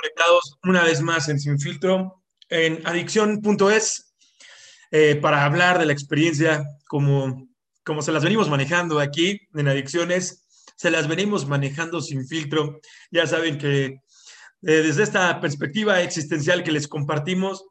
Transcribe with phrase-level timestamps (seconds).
[0.00, 4.14] conectados una vez más en Sin Filtro, en adicción.es,
[4.90, 7.48] eh, para hablar de la experiencia como,
[7.84, 12.80] como se las venimos manejando aquí en Adicciones, se las venimos manejando sin filtro.
[13.10, 14.00] Ya saben que eh,
[14.62, 17.64] desde esta perspectiva existencial que les compartimos,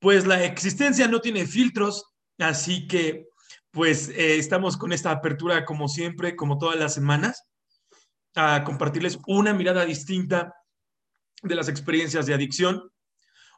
[0.00, 2.06] pues la existencia no tiene filtros,
[2.38, 3.26] así que
[3.70, 7.44] pues eh, estamos con esta apertura como siempre, como todas las semanas,
[8.34, 10.54] a compartirles una mirada distinta
[11.42, 12.90] de las experiencias de adicción,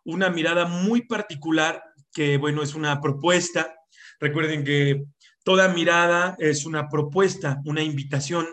[0.04, 3.74] una mirada muy particular que, bueno, es una propuesta.
[4.20, 5.04] Recuerden que
[5.44, 8.46] toda mirada es una propuesta, una invitación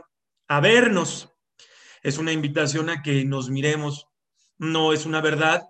[0.48, 1.34] a vernos,
[2.03, 4.08] es una invitación a que nos miremos.
[4.58, 5.64] No es una verdad,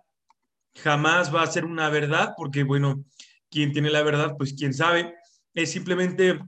[0.75, 3.05] jamás va a ser una verdad, porque, bueno,
[3.49, 5.16] quien tiene la verdad, pues quién sabe.
[5.53, 6.39] Es simplemente,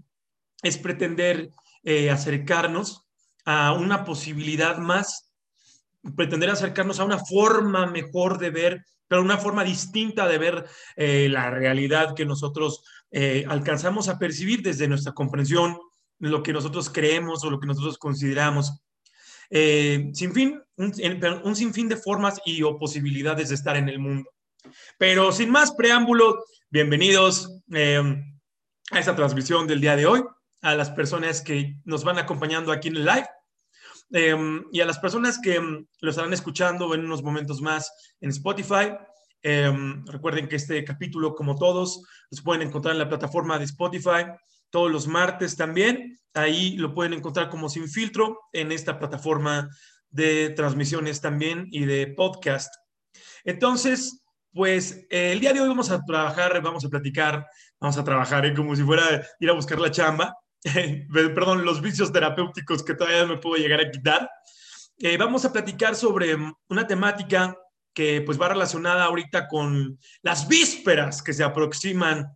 [0.62, 1.49] es pretender
[1.84, 3.08] eh, acercarnos
[3.46, 5.27] a una posibilidad más
[6.16, 11.27] pretender acercarnos a una forma mejor de ver, pero una forma distinta de ver eh,
[11.30, 15.77] la realidad que nosotros eh, alcanzamos a percibir desde nuestra comprensión,
[16.20, 18.82] lo que nosotros creemos o lo que nosotros consideramos.
[19.49, 20.94] Eh, sin fin, un,
[21.44, 24.30] un, sinfín de formas y posibilidades de estar en el mundo.
[24.98, 30.24] Pero sin más preámbulo, bienvenidos a esta transmisión del día de hoy,
[30.62, 33.27] a las personas que nos van acompañando aquí en el live
[34.12, 37.91] Em, y a las personas que em, lo estarán escuchando en unos momentos más
[38.22, 38.94] en Spotify,
[39.41, 44.26] em, recuerden que este capítulo, como todos, los pueden encontrar en la plataforma de Spotify
[44.70, 46.18] todos los martes también.
[46.34, 49.70] Ahí lo pueden encontrar como sin filtro en esta plataforma
[50.10, 52.74] de transmisiones también y de podcast.
[53.44, 57.46] Entonces, pues el día de hoy vamos a trabajar, vamos a platicar,
[57.80, 58.54] vamos a trabajar ¿eh?
[58.54, 60.34] como si fuera ir a buscar la chamba.
[61.13, 64.29] perdón, los vicios terapéuticos que todavía me puedo llegar a quitar.
[65.00, 66.35] Eh, vamos a platicar sobre
[66.69, 67.57] una temática
[67.94, 72.28] que pues va relacionada ahorita con las vísperas que se aproximan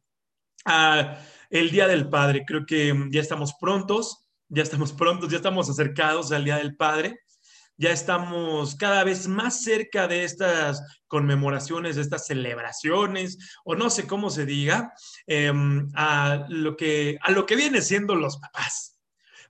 [0.66, 2.44] a el Día del Padre.
[2.46, 7.20] Creo que ya estamos prontos, ya estamos prontos, ya estamos acercados al Día del Padre
[7.82, 14.06] ya estamos cada vez más cerca de estas conmemoraciones, de estas celebraciones, o no sé
[14.06, 14.94] cómo se diga,
[15.26, 19.00] em, a, lo que, a lo que viene siendo los papás.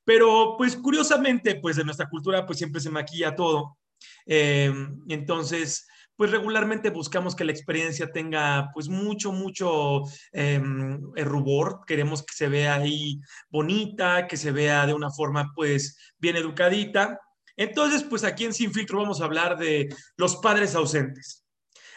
[0.06, 3.78] Pero pues curiosamente, pues en nuestra cultura pues siempre se maquilla todo.
[4.25, 11.81] Em, entonces, pues regularmente buscamos que la experiencia tenga pues mucho, mucho em, rubor.
[11.86, 13.19] Queremos que se vea ahí
[13.50, 17.19] bonita, que se vea de una forma pues bien educadita.
[17.61, 21.45] Entonces, pues aquí en Sin Filtro vamos a hablar de los padres ausentes.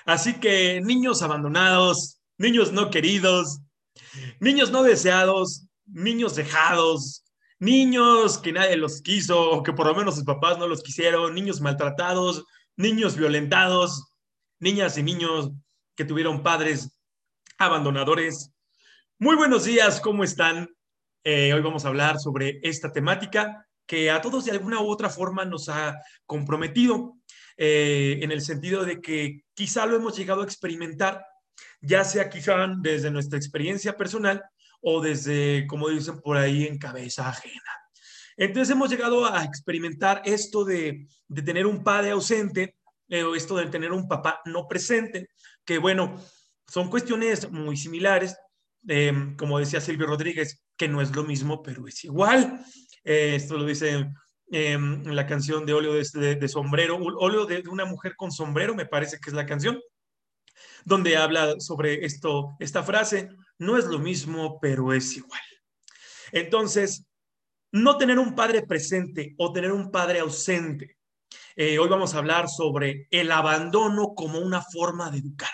[0.04, 3.60] Así que niños abandonados, niños no queridos,
[4.40, 7.24] niños no deseados, niños dejados,
[7.58, 11.34] niños que nadie los quiso o que por lo menos sus papás no los quisieron,
[11.34, 12.44] niños maltratados,
[12.76, 14.12] niños violentados,
[14.58, 15.50] niñas y niños
[15.96, 17.00] que tuvieron padres
[17.56, 18.52] abandonadores.
[19.18, 20.68] Muy buenos días, ¿cómo están?
[21.22, 25.10] Eh, hoy vamos a hablar sobre esta temática que a todos de alguna u otra
[25.10, 27.16] forma nos ha comprometido,
[27.56, 31.24] eh, en el sentido de que quizá lo hemos llegado a experimentar,
[31.80, 34.42] ya sea quizá desde nuestra experiencia personal
[34.80, 37.62] o desde, como dicen por ahí, en cabeza ajena.
[38.36, 41.06] Entonces hemos llegado a experimentar esto de,
[41.44, 42.76] tener un padre ausente,
[43.08, 45.28] eh, esto de tener un papá no presente,
[45.64, 46.20] que bueno,
[46.66, 48.36] son cuestiones muy similares,
[48.88, 52.64] eh, como decía Silvio Rodríguez, que no es lo mismo, pero es igual.
[53.04, 54.10] Eh, esto lo dice
[54.50, 59.18] en la canción de óleo de, sombrero, óleo de, una mujer con sombrero, me parece
[59.18, 59.80] que es la canción,
[60.84, 65.40] donde habla sobre esto, esta frase, no es lo mismo, pero es igual.
[66.32, 67.06] Entonces,
[67.72, 70.96] no tener un padre presente o tener un padre ausente.
[71.56, 75.50] Eh, hoy vamos a hablar sobre el abandono como una forma de educar.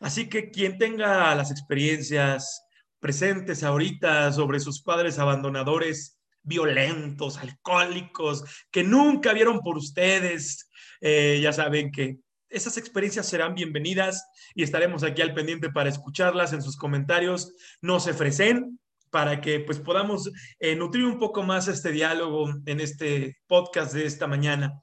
[0.00, 2.66] Así que quien tenga las experiencias
[2.98, 6.15] presentes ahorita sobre sus padres abandonadores,
[6.46, 10.70] violentos, alcohólicos, que nunca vieron por ustedes.
[11.00, 12.16] Eh, ya saben que
[12.48, 14.24] esas experiencias serán bienvenidas
[14.54, 17.52] y estaremos aquí al pendiente para escucharlas en sus comentarios.
[17.82, 18.78] No se ofrecen
[19.10, 24.06] para que pues podamos eh, nutrir un poco más este diálogo en este podcast de
[24.06, 24.80] esta mañana.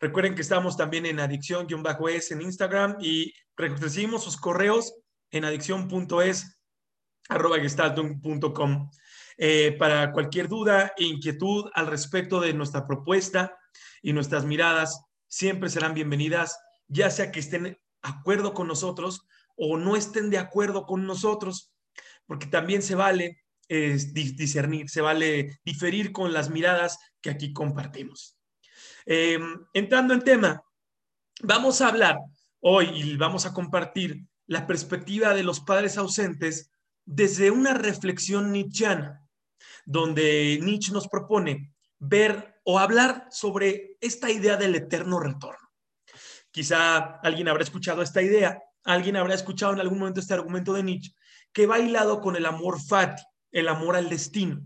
[0.00, 4.94] Recuerden que estamos también en adicción-es en Instagram y recibimos sus correos
[5.30, 6.58] en adicción.es
[7.28, 7.58] arroba
[9.38, 13.58] eh, para cualquier duda e inquietud al respecto de nuestra propuesta
[14.02, 16.58] y nuestras miradas, siempre serán bienvenidas,
[16.88, 19.26] ya sea que estén de acuerdo con nosotros
[19.56, 21.72] o no estén de acuerdo con nosotros,
[22.26, 28.38] porque también se vale discernir, se vale diferir con las miradas que aquí compartimos.
[29.06, 30.62] Em, entrando en tema,
[31.42, 32.18] vamos a hablar
[32.60, 36.70] hoy y vamos a compartir la perspectiva de los padres ausentes
[37.04, 39.23] desde una reflexión nietzscheana,
[39.86, 45.70] donde Nietzsche nos propone ver o hablar sobre esta idea del eterno retorno.
[46.50, 50.82] Quizá alguien habrá escuchado esta idea, alguien habrá escuchado en algún momento este argumento de
[50.82, 51.14] Nietzsche,
[51.52, 53.22] que va hilado con el amor fati,
[53.52, 54.60] el amor al destino,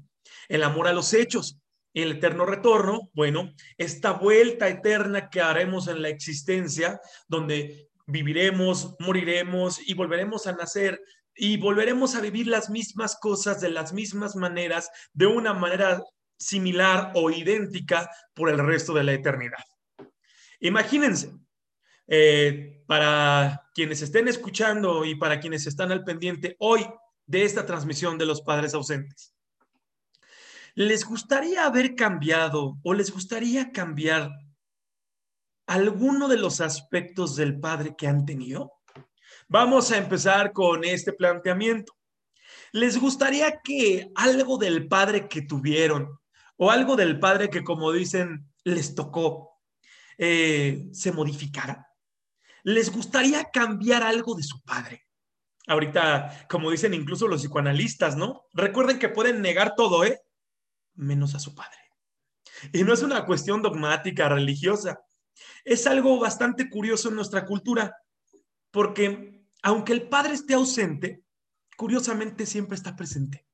[0.48, 1.58] el amor a los hechos,
[1.94, 9.80] el eterno retorno, bueno, esta vuelta eterna que haremos en la existencia, donde viviremos, moriremos
[9.86, 11.00] y volveremos a nacer
[11.38, 16.02] y volveremos a vivir las mismas cosas de las mismas maneras, de una manera
[16.36, 19.64] similar o idéntica por el resto de la eternidad.
[20.60, 21.32] Imagínense,
[22.08, 26.84] eh, para quienes estén escuchando y para quienes están al pendiente hoy
[27.26, 29.34] de esta transmisión de los padres ausentes,
[30.74, 34.30] ¿les gustaría haber cambiado o les gustaría cambiar
[35.66, 38.77] alguno de los aspectos del padre que han tenido?
[39.50, 41.94] Vamos a empezar con este planteamiento.
[42.72, 46.20] ¿Les gustaría que algo del padre que tuvieron
[46.58, 49.58] o algo del padre que, como dicen, les tocó,
[50.18, 51.88] eh, se modificara?
[52.62, 55.06] ¿Les gustaría cambiar algo de su padre?
[55.66, 58.44] Ahorita, como dicen incluso los psicoanalistas, ¿no?
[58.52, 60.20] Recuerden que pueden negar todo, ¿eh?
[60.94, 61.78] Menos a su padre.
[62.74, 65.00] Y no es una cuestión dogmática, religiosa.
[65.64, 67.96] Es algo bastante curioso en nuestra cultura,
[68.70, 71.22] porque aunque el padre esté ausente,
[71.76, 73.46] curiosamente siempre está presente.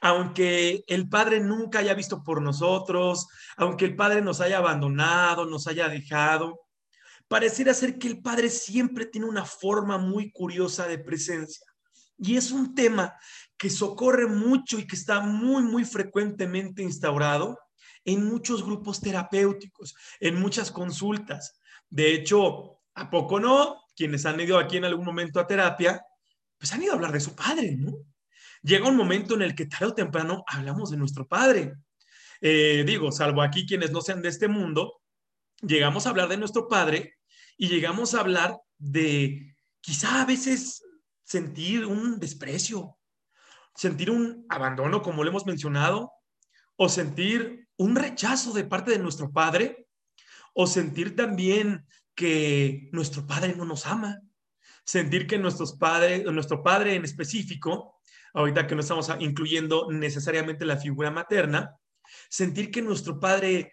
[0.00, 3.26] Aunque el padre nunca haya visto por nosotros,
[3.56, 6.60] aunque el padre nos haya abandonado, nos haya dejado,
[7.28, 11.66] pareciera ser que el padre siempre tiene una forma muy curiosa de presencia.
[12.18, 13.14] Y es un tema
[13.56, 17.58] que socorre mucho y que está muy, muy frecuentemente instaurado
[18.04, 21.60] en muchos grupos terapéuticos, en muchas consultas.
[21.88, 23.83] De hecho, ¿a poco no?
[23.96, 26.02] Quienes han ido aquí en algún momento a terapia,
[26.58, 27.92] pues han ido a hablar de su padre, ¿no?
[28.62, 31.74] Llega un momento en el que tarde o temprano hablamos de nuestro padre.
[32.40, 35.00] Eh, digo, salvo aquí quienes no sean de este mundo,
[35.60, 37.14] llegamos a hablar de nuestro padre
[37.56, 40.82] y llegamos a hablar de quizá a veces
[41.22, 42.98] sentir un desprecio,
[43.74, 46.12] sentir un abandono, como lo hemos mencionado,
[46.76, 49.86] o sentir un rechazo de parte de nuestro padre,
[50.54, 54.20] o sentir también que nuestro padre no nos ama,
[54.84, 58.00] sentir que nuestros padres, nuestro padre en específico,
[58.34, 61.76] ahorita que no estamos incluyendo necesariamente la figura materna,
[62.28, 63.72] sentir que nuestro padre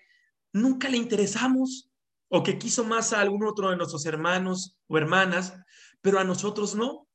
[0.54, 1.92] nunca le interesamos
[2.30, 5.54] o que quiso más a algún otro de nuestros hermanos o hermanas,
[6.02, 7.08] pero a nosotros no.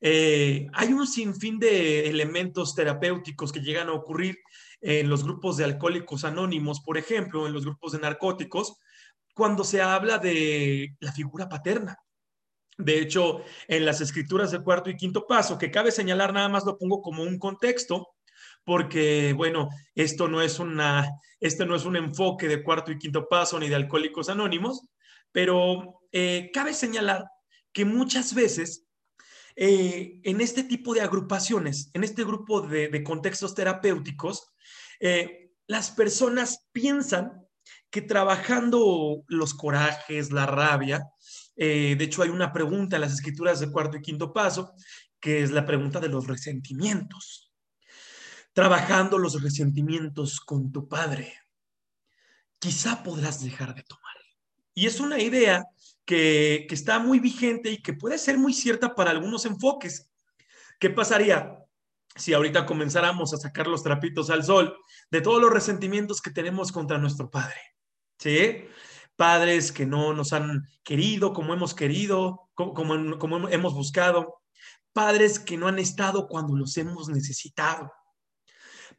[0.00, 4.38] Eh, hay un sinfín de elementos terapéuticos que llegan a ocurrir
[4.80, 8.78] en los grupos de alcohólicos anónimos, por ejemplo, en los grupos de narcóticos,
[9.34, 11.98] cuando se habla de la figura paterna.
[12.76, 16.64] De hecho, en las escrituras del cuarto y quinto paso, que cabe señalar, nada más
[16.64, 18.14] lo pongo como un contexto,
[18.64, 21.08] porque, bueno, esto no es, una,
[21.38, 24.88] este no es un enfoque de cuarto y quinto paso ni de alcohólicos anónimos,
[25.30, 27.24] pero eh, cabe señalar
[27.72, 28.86] que muchas veces
[29.56, 34.52] eh, en este tipo de agrupaciones, en este grupo de, contextos terapéuticos,
[35.00, 37.43] eh, las personas piensan
[37.94, 41.12] que trabajando los corajes, la rabia,
[41.54, 44.74] eh, de hecho hay una pregunta en las escrituras de cuarto y quinto paso,
[45.20, 47.52] que es la pregunta de los resentimientos.
[48.52, 51.34] Trabajando los resentimientos con tu padre,
[52.58, 54.16] quizá podrás dejar de tomar.
[54.74, 55.64] Y es una idea
[56.04, 60.10] que, que está muy vigente y que puede ser muy cierta para algunos enfoques.
[60.80, 61.60] ¿Qué pasaría
[62.16, 64.76] si ahorita comenzáramos a sacar los trapitos al sol
[65.12, 67.73] de todos los resentimientos que tenemos contra nuestro padre?
[68.18, 68.64] ¿Sí?
[69.16, 74.40] Padres que no nos han querido como hemos querido, como, como, hemos buscado.
[74.92, 77.92] Padres que no han estado cuando los hemos necesitado.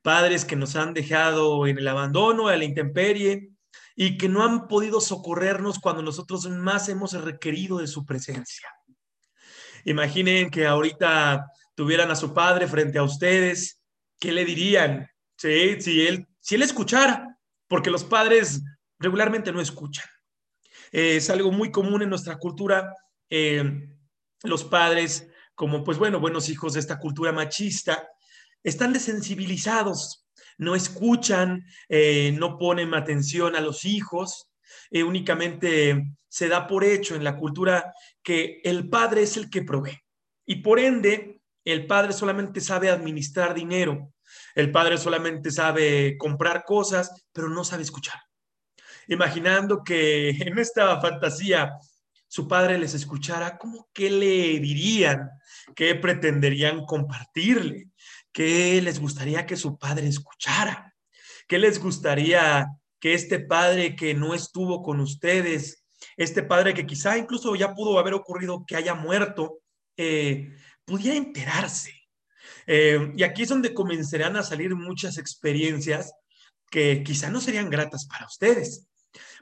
[0.02, 3.52] Padres que nos han dejado en el abandono, en la intemperie
[3.96, 8.70] y que no han podido socorrernos cuando nosotros más hemos requerido de su presencia.
[9.86, 11.46] Imaginen que ahorita
[11.76, 13.82] tuvieran a su padre frente a ustedes,
[14.20, 15.10] ¿qué le dirían?
[15.38, 15.80] ¿Sí?
[15.80, 18.62] Si él, si él escuchara, porque los padres
[19.06, 20.06] regularmente no escuchan.
[20.92, 22.94] es algo muy común en nuestra cultura.
[23.30, 23.88] Eh,
[24.44, 28.08] los padres, como pues bueno, buenos hijos de esta cultura machista,
[28.64, 30.26] están desensibilizados,
[30.58, 34.52] no escuchan, eh, no ponen atención a los hijos,
[34.90, 37.94] eh, únicamente se da por hecho en la cultura
[38.24, 40.00] que el padre es el que provee
[40.46, 44.14] y por ende el padre solamente sabe administrar dinero,
[44.56, 48.20] el padre solamente sabe comprar cosas, pero no sabe escuchar.
[49.08, 51.72] Imaginando que en esta fantasía
[52.28, 55.30] su padre les escuchara, ¿cómo qué le dirían?
[55.76, 57.90] ¿Qué pretenderían compartirle?
[58.32, 60.94] ¿Qué les gustaría que su padre escuchara?
[61.48, 62.68] ¿Qué les gustaría
[63.00, 65.86] que este padre que no estuvo con ustedes,
[66.18, 69.60] este padre que quizá incluso ya pudo haber ocurrido que haya muerto,
[69.96, 70.52] eh,
[70.84, 71.92] pudiera enterarse?
[72.68, 76.12] Eh, y aquí es donde comenzarán a salir muchas experiencias
[76.70, 78.88] que quizá no serían gratas para ustedes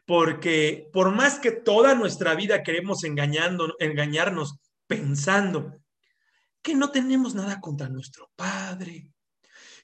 [0.05, 5.79] porque por más que toda nuestra vida queremos engañando, engañarnos pensando
[6.62, 9.10] que no tenemos nada contra nuestro Padre,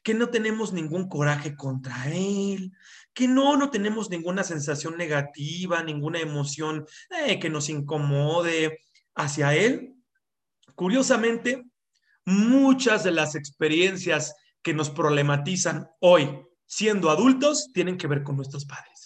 [0.04, 2.72] que no tenemos ningún coraje contra Él,
[3.14, 6.86] que no, no tenemos ninguna sensación negativa, ninguna emoción
[7.26, 8.80] eh, que nos incomode
[9.16, 9.96] hacia Él.
[10.76, 11.66] Curiosamente,
[12.26, 16.30] muchas de las experiencias que nos problematizan hoy,
[16.66, 18.99] siendo adultos, tienen que ver con nuestros padres.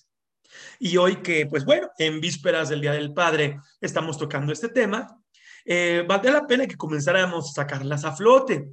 [0.86, 5.18] Y hoy que, pues bueno, en vísperas del Día del Padre estamos tocando este tema,
[5.64, 8.68] eh, valdría la pena que comenzáramos a sacarlas a flote,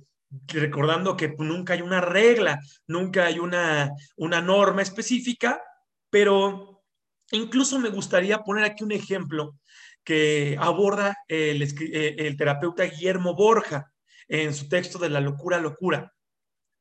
[0.49, 5.63] recordando que nunca hay una regla, nunca hay una, una norma específica,
[6.11, 6.83] pero
[7.31, 9.61] incluso me gustaría poner aquí un ejemplo
[10.03, 13.89] que aborda el, eh, el terapeuta Guillermo Borja
[14.27, 16.13] en su texto de La locura, locura.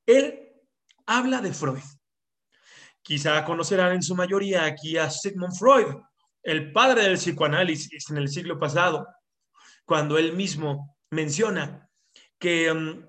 [0.07, 0.55] Él
[1.05, 1.83] habla de Freud
[3.01, 5.95] Quizá conocerán en su mayoría aquí a Sigmund Freud,
[6.43, 9.07] el padre del psicoanálisis en el siglo pasado,
[9.85, 11.89] cuando él mismo menciona
[12.37, 13.05] que, um,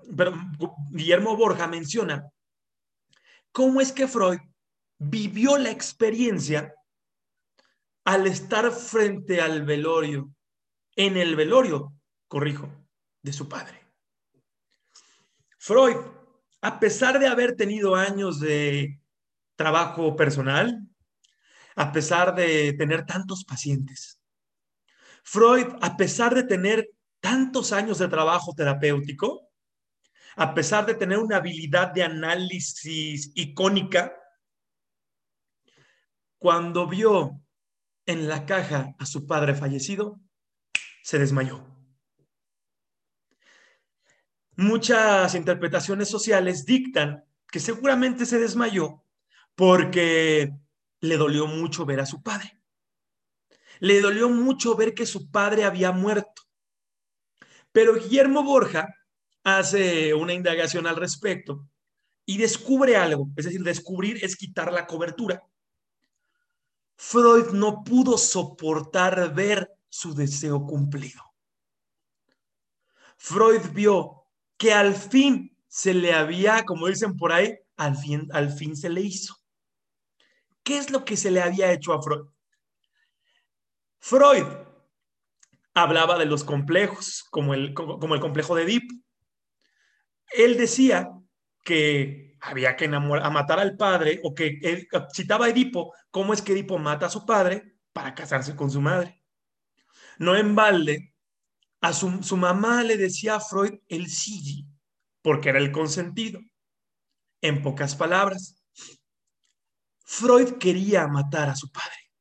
[0.91, 2.29] Guillermo Borja menciona
[3.51, 4.39] cómo es que Freud
[4.97, 6.73] vivió la experiencia
[8.05, 10.33] al estar frente al velorio,
[10.95, 11.93] en el velorio,
[12.27, 12.69] corrijo,
[13.21, 13.85] de su padre.
[15.57, 15.97] Freud,
[16.61, 19.00] a pesar de haber tenido años de
[19.55, 20.79] trabajo personal,
[21.75, 24.19] a pesar de tener tantos pacientes.
[25.23, 26.89] Freud, a pesar de tener
[27.19, 29.49] tantos años de trabajo terapéutico,
[30.35, 34.13] a pesar de tener una habilidad de análisis icónica,
[36.37, 37.39] cuando vio
[38.05, 40.19] en la caja a su padre fallecido,
[41.03, 41.67] se desmayó.
[44.55, 49.00] Muchas interpretaciones sociales dictan que seguramente se desmayó
[49.61, 50.51] porque
[51.01, 52.59] le dolió mucho ver a su padre.
[53.79, 56.41] Le dolió mucho ver que su padre había muerto.
[57.71, 58.87] Pero Guillermo Borja
[59.43, 61.69] hace una indagación al respecto
[62.25, 65.43] y descubre algo, es decir, descubrir es quitar la cobertura.
[66.95, 71.21] Freud no pudo soportar ver su deseo cumplido.
[73.15, 74.25] Freud vio
[74.57, 78.89] que al fin se le había, como dicen por ahí, al fin, al fin se
[78.89, 79.40] le hizo.
[80.63, 82.27] ¿Qué es lo que se le había hecho a Freud?
[83.99, 84.45] Freud
[85.73, 88.93] hablaba de los complejos, como el, como el complejo de Edipo.
[90.33, 91.09] Él decía
[91.63, 94.59] que había que enamorar, a matar al padre, o que
[95.13, 98.81] citaba a Edipo, cómo es que Edipo mata a su padre para casarse con su
[98.81, 99.21] madre.
[100.17, 101.15] No en balde,
[101.81, 104.67] a su, su mamá le decía a Freud el sí,
[105.21, 106.39] porque era el consentido.
[107.41, 108.60] En pocas palabras,
[110.13, 112.11] Freud quería matar a su padre.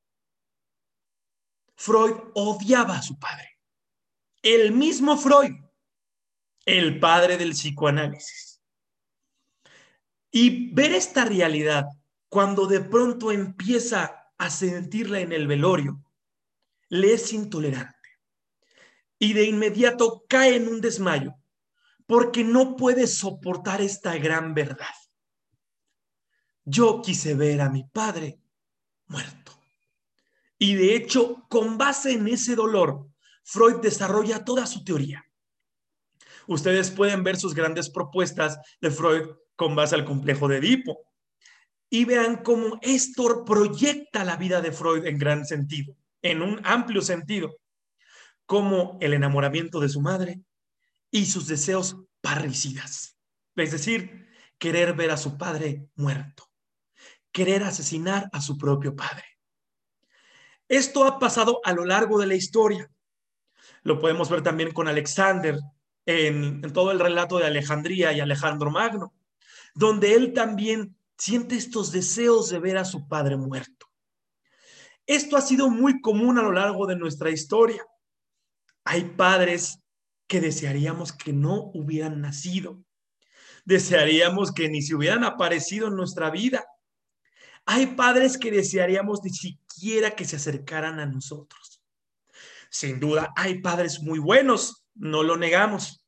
[1.74, 3.58] Freud odiaba a su padre.
[4.42, 5.56] El mismo Freud,
[6.64, 8.62] el padre del psicoanálisis.
[10.30, 11.86] Y ver esta realidad
[12.28, 16.00] cuando de pronto empieza a sentirla en el velorio,
[16.90, 18.20] le es intolerante.
[19.18, 21.34] Y de inmediato cae en un desmayo
[22.06, 24.94] porque no puede soportar esta gran verdad.
[26.64, 28.40] Yo quise ver a mi padre
[29.06, 29.52] muerto.
[30.58, 33.08] Y de hecho, con base en ese dolor,
[33.42, 35.24] Freud desarrolla toda su teoría.
[36.46, 41.00] Ustedes pueden ver sus grandes propuestas de Freud con base al complejo de Edipo
[41.88, 47.02] y vean cómo esto proyecta la vida de Freud en gran sentido, en un amplio
[47.02, 47.56] sentido,
[48.46, 50.42] como el enamoramiento de su madre
[51.10, 53.16] y sus deseos parricidas,
[53.56, 56.49] es decir, querer ver a su padre muerto
[57.32, 59.24] querer asesinar a su propio padre.
[60.68, 62.90] Esto ha pasado a lo largo de la historia.
[63.82, 65.58] Lo podemos ver también con Alexander
[66.06, 69.12] en, todo el relato de Alejandría y Alejandro Magno,
[69.74, 73.86] donde él también siente estos deseos de ver a su padre muerto.
[75.06, 77.84] Esto ha sido muy común a lo largo de nuestra historia.
[78.84, 79.80] Hay padres
[80.26, 82.80] que desearíamos que no hubieran nacido.
[83.64, 86.64] Desearíamos que ni se hubieran aparecido en nuestra vida.
[87.72, 91.80] Hay padres que desearíamos siquiera que se acercaran a nosotros.
[92.68, 96.04] Sin duda, hay padres muy buenos, no lo negamos.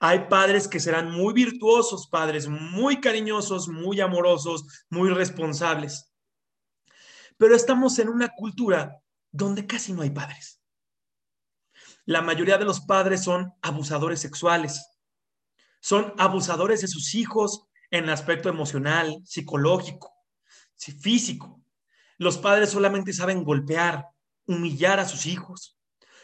[0.00, 6.12] Hay padres que serán muy virtuosos, padres muy cariñosos, muy amorosos, muy responsables.
[7.36, 10.60] Pero estamos en una cultura donde casi no hay padres.
[12.06, 14.84] La mayoría de los padres son abusadores sexuales,
[15.80, 20.13] son abusadores de sus hijos en el aspecto emocional, psicológico,
[20.76, 21.62] físico.
[22.18, 24.06] Los padres solamente saben golpear,
[24.46, 25.78] humillar a sus hijos,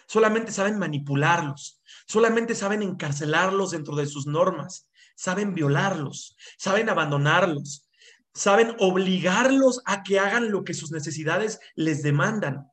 [0.06, 7.88] solamente saben manipularlos, solamente saben encarcelarlos dentro de sus normas, saben violarlos, saben abandonarlos,
[8.34, 12.70] saben obligarlos a que hagan lo que sus necesidades les demandan.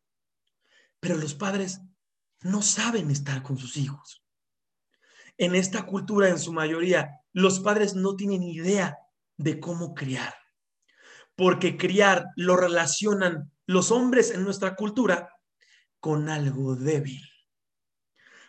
[1.00, 1.82] Pero los padres
[2.42, 4.24] no saben estar con sus hijos.
[5.38, 8.98] En esta cultura, en su mayoría, los padres no tienen idea
[9.38, 10.34] de cómo criar,
[11.38, 15.30] porque criar lo relacionan los hombres en nuestra cultura
[16.00, 17.22] con algo débil,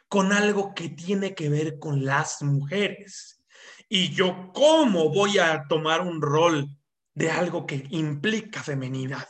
[0.09, 3.45] con algo que tiene que ver con las mujeres.
[3.91, 6.67] Y yo, ¿cómo voy a tomar un rol
[7.15, 9.29] de algo que implica femenidad?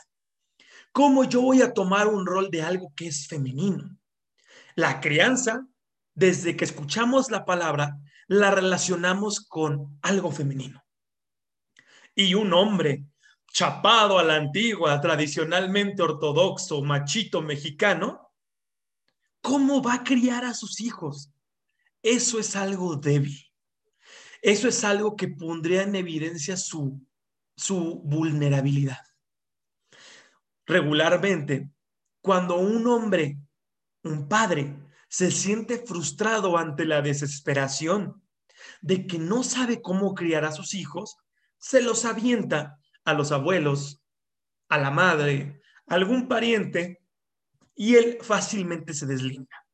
[0.93, 3.97] ¿Cómo yo voy a tomar un rol de algo que es femenino?
[4.75, 5.67] La crianza,
[6.13, 7.97] desde que escuchamos la palabra,
[8.27, 10.81] la relacionamos con algo femenino.
[12.15, 13.05] Y un hombre
[13.51, 18.31] chapado a la antigua, tradicionalmente ortodoxo, machito mexicano,
[19.41, 21.31] ¿cómo va a criar a sus hijos?
[22.01, 23.45] Eso es algo débil.
[24.41, 27.05] Eso es algo que pondría en evidencia su,
[27.55, 28.99] su vulnerabilidad.
[30.65, 31.69] Regularmente,
[32.21, 33.39] cuando un hombre,
[34.03, 34.77] un padre,
[35.09, 38.23] se siente frustrado ante la desesperación
[38.81, 41.17] de que no sabe cómo criar a sus hijos,
[41.57, 42.78] se los avienta
[43.09, 44.01] a los abuelos,
[44.69, 47.01] a la madre, a algún pariente,
[47.75, 49.65] y él fácilmente se deslinda.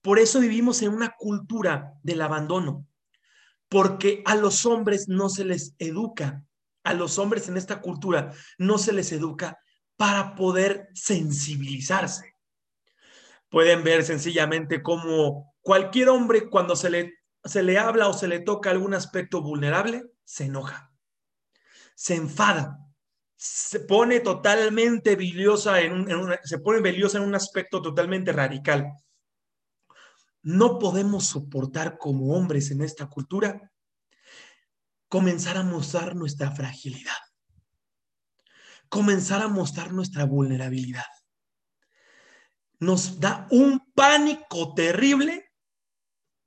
[0.00, 2.86] Por eso vivimos en una cultura del abandono,
[3.68, 6.44] porque a los hombres no se les educa,
[6.84, 9.58] a los hombres en esta cultura no se les educa
[9.96, 12.34] para poder sensibilizarse.
[13.48, 18.38] Pueden ver sencillamente cómo cualquier hombre cuando se le, se le habla o se le
[18.38, 20.92] toca algún aspecto vulnerable, se enoja,
[21.96, 22.78] se enfada,
[23.34, 28.92] se pone totalmente biliosa en un, se pone en un aspecto totalmente radical.
[30.42, 33.72] No podemos soportar como hombres en esta cultura
[35.08, 37.16] comenzar a mostrar nuestra fragilidad,
[38.88, 41.06] comenzar a mostrar nuestra vulnerabilidad
[42.78, 45.50] nos da un pánico terrible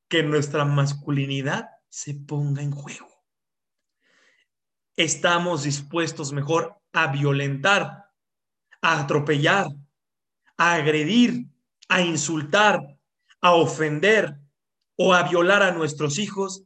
[0.08, 3.09] que nuestra masculinidad se ponga en juego.
[5.00, 8.12] Estamos dispuestos mejor a violentar,
[8.82, 9.68] a atropellar,
[10.58, 11.46] a agredir,
[11.88, 12.82] a insultar,
[13.40, 14.38] a ofender
[14.98, 16.66] o a violar a nuestros hijos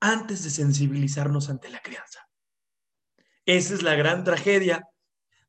[0.00, 2.28] antes de sensibilizarnos ante la crianza.
[3.46, 4.86] Esa es la gran tragedia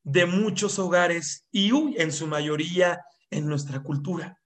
[0.02, 4.40] de muchos hogares y en su mayoría en nuestra cultura.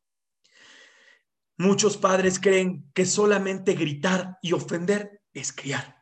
[1.58, 5.95] Muchos padres creen que solamente gritar y ofender es criar.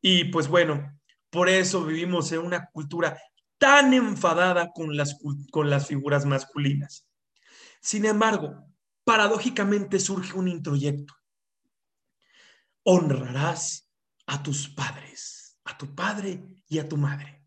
[0.00, 0.98] Y pues bueno,
[1.30, 3.20] por eso vivimos en una cultura
[3.58, 5.18] tan enfadada con las,
[5.50, 7.06] con las figuras masculinas.
[7.80, 8.66] Sin embargo,
[9.04, 11.14] paradójicamente surge un introyecto.
[12.82, 13.88] Honrarás
[14.26, 17.44] a tus padres, a tu padre y a tu madre.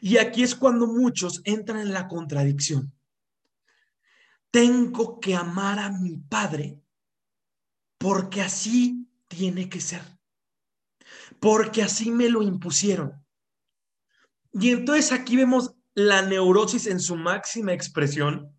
[0.00, 2.92] Y aquí es cuando muchos entran en la contradicción
[4.50, 6.80] tengo que amar a mi padre
[7.98, 10.02] porque así tiene que ser,
[11.40, 13.12] porque así me lo impusieron.
[14.52, 18.58] Y entonces aquí vemos la neurosis en su máxima expresión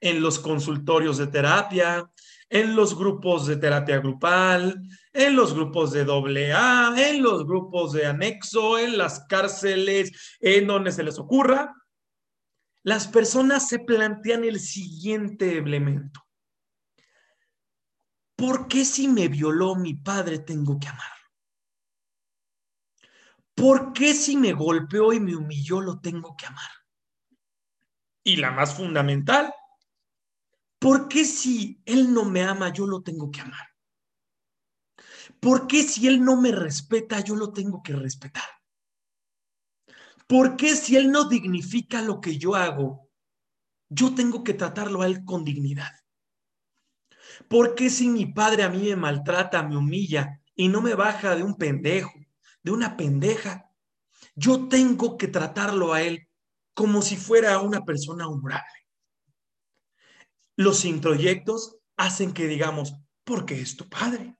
[0.00, 2.10] en los consultorios de terapia,
[2.48, 4.80] en los grupos de terapia grupal,
[5.12, 10.92] en los grupos de AA, en los grupos de anexo, en las cárceles, en donde
[10.92, 11.74] se les ocurra,
[12.82, 16.24] las personas se plantean el siguiente elemento.
[18.36, 21.15] ¿Por qué si me violó mi padre tengo que amar?
[23.56, 26.70] ¿Por qué si me golpeó y me humilló lo tengo que amar?
[28.22, 29.52] Y la más fundamental,
[30.78, 33.66] ¿por qué si él no me ama yo lo tengo que amar?
[35.40, 38.44] ¿Por qué si él no me respeta yo lo tengo que respetar?
[40.26, 43.08] ¿Por qué si Él no dignifica lo que yo hago,
[43.88, 45.92] yo tengo que tratarlo a Él con dignidad?
[47.48, 51.36] ¿Por qué si mi padre a mí me maltrata, me humilla y no me baja
[51.36, 52.12] de un pendejo,
[52.66, 53.70] de una pendeja,
[54.34, 56.28] yo tengo que tratarlo a Él
[56.74, 58.88] como si fuera una persona honorable.
[60.56, 64.36] Los introyectos hacen que digamos, porque es tu padre.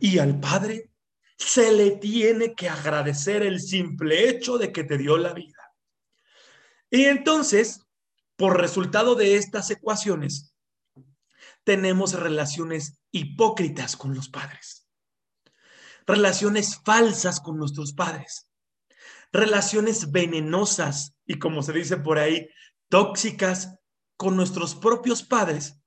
[0.00, 0.90] Y al padre
[1.38, 5.72] se le tiene que agradecer el simple hecho de que te dio la vida.
[6.90, 7.86] Y entonces,
[8.36, 10.54] por resultado de estas ecuaciones,
[11.64, 14.83] tenemos relaciones hipócritas con los padres,
[16.06, 18.48] relaciones falsas con nuestros padres,
[19.32, 22.48] relaciones venenosas y como se dice por ahí,
[22.88, 23.78] tóxicas
[24.16, 25.80] con nuestros propios padres,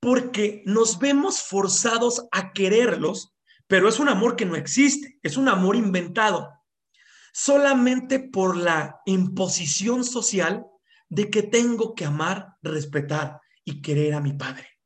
[0.00, 3.34] porque nos vemos forzados a quererlos,
[3.66, 6.48] pero es un amor que no existe, es un amor inventado,
[7.32, 10.64] solamente por la imposición social
[11.08, 14.77] de que tengo que amar, respetar y querer a mi padre.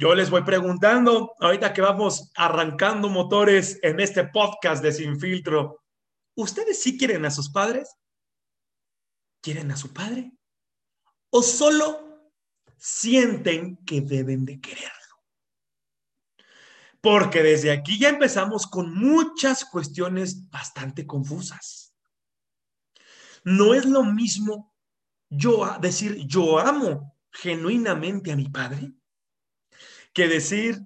[0.00, 5.82] Yo les voy preguntando, ahorita que vamos arrancando motores en este podcast de Sin Filtro,
[6.36, 7.96] ¿ustedes sí quieren a sus padres?
[9.42, 10.30] ¿Quieren a su padre?
[11.30, 12.30] ¿O solo
[12.76, 14.92] sienten que deben de quererlo?
[17.00, 21.92] Porque desde aquí ya empezamos con muchas cuestiones bastante confusas.
[23.42, 24.72] No es lo mismo
[25.28, 28.92] yo decir yo amo genuinamente a mi padre
[30.18, 30.84] que decir,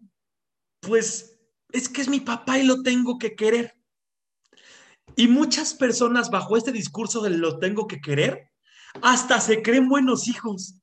[0.80, 1.40] pues
[1.70, 3.74] es que es mi papá y lo tengo que querer.
[5.16, 8.50] Y muchas personas bajo este discurso de lo tengo que querer,
[9.00, 10.82] hasta se creen buenos hijos,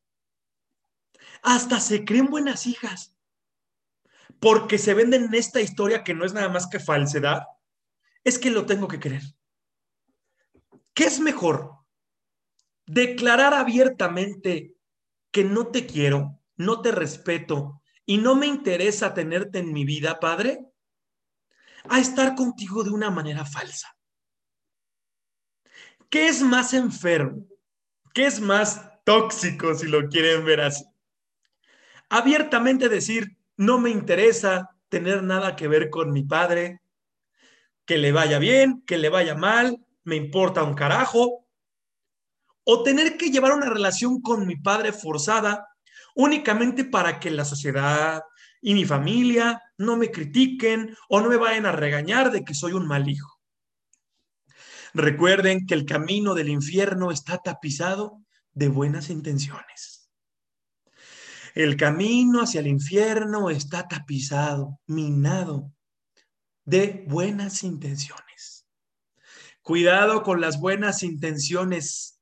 [1.44, 3.16] hasta se creen buenas hijas,
[4.40, 7.44] porque se venden en esta historia que no es nada más que falsedad,
[8.24, 9.22] es que lo tengo que querer.
[10.96, 11.86] ¿Qué es mejor?
[12.88, 14.74] Declarar abiertamente
[15.30, 17.79] que no te quiero, no te respeto,
[18.10, 20.65] y no me interesa tenerte en mi vida, Padre,
[21.88, 23.95] a estar contigo de una manera falsa.
[26.10, 27.45] ¿Qué es más enfermo?
[28.12, 30.84] ¿Qué es más tóxico, si lo quieren ver así?
[32.10, 36.82] Abiertamente decir, no me interesa tener nada que ver con mi padre,
[37.86, 41.45] que le vaya bien, que le vaya mal, me importa un carajo.
[42.63, 45.69] O tener que llevar una relación con mi padre forzada
[46.20, 48.24] únicamente para que la sociedad
[48.62, 52.74] y mi familia no me critiquen o no me vayan a regañar de que soy
[52.74, 53.40] un mal hijo.
[54.94, 60.12] Recuerden que el camino del infierno está tapizado de buenas intenciones.
[61.56, 65.72] El camino hacia el infierno está tapizado, minado
[66.66, 68.68] de buenas intenciones.
[69.62, 72.20] Cuidado con las buenas intenciones.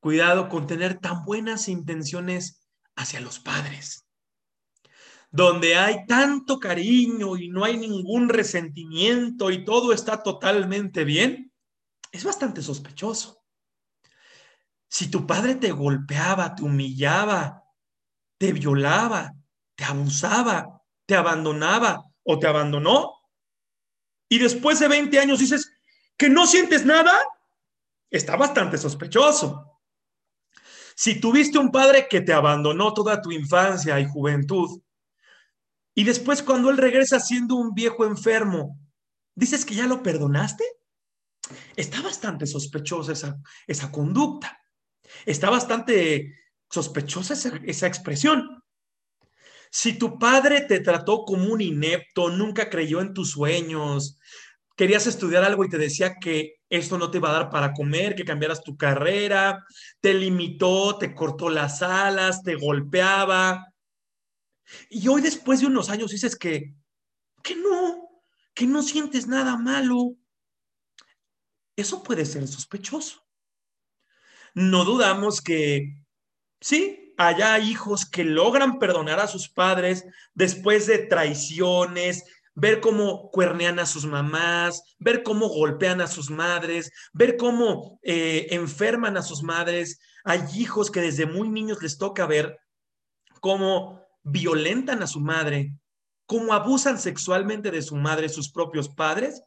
[0.00, 2.61] Cuidado con tener tan buenas intenciones
[3.02, 4.06] hacia los padres,
[5.30, 11.52] donde hay tanto cariño y no hay ningún resentimiento y todo está totalmente bien,
[12.10, 13.42] es bastante sospechoso.
[14.88, 17.64] Si tu padre te golpeaba, te humillaba,
[18.38, 19.32] te violaba,
[19.74, 23.22] te abusaba, te abandonaba o te abandonó,
[24.32, 25.70] y después de 20 años dices
[26.16, 27.12] que no sientes nada,
[28.10, 29.71] está bastante sospechoso.
[31.02, 34.80] Si tuviste un padre que te abandonó toda tu infancia y juventud,
[35.96, 38.78] y después cuando él regresa siendo un viejo enfermo,
[39.34, 40.62] dices que ya lo perdonaste,
[41.74, 43.36] está bastante sospechosa esa,
[43.66, 44.56] esa conducta.
[45.26, 46.38] Está bastante
[46.70, 48.62] sospechosa esa, esa expresión.
[49.72, 54.20] Si tu padre te trató como un inepto, nunca creyó en tus sueños,
[54.76, 58.14] querías estudiar algo y te decía que esto no te va a dar para comer,
[58.14, 59.62] que cambiaras tu carrera,
[60.00, 63.74] te limitó, te cortó las alas, te golpeaba.
[64.88, 66.74] Y hoy después de unos años dices que,
[67.42, 68.08] que no,
[68.54, 70.16] que no sientes nada malo.
[71.76, 73.22] Eso puede ser sospechoso.
[74.54, 76.02] No dudamos que
[76.58, 83.78] sí, haya hijos que logran perdonar a sus padres después de traiciones, ver cómo cuernean
[83.78, 89.42] a sus mamás, ver cómo golpean a sus madres, ver cómo eh, enferman a sus
[89.42, 90.00] madres.
[90.24, 92.58] Hay hijos que desde muy niños les toca ver
[93.40, 95.74] cómo violentan a su madre,
[96.26, 99.42] cómo abusan sexualmente de su madre sus propios padres.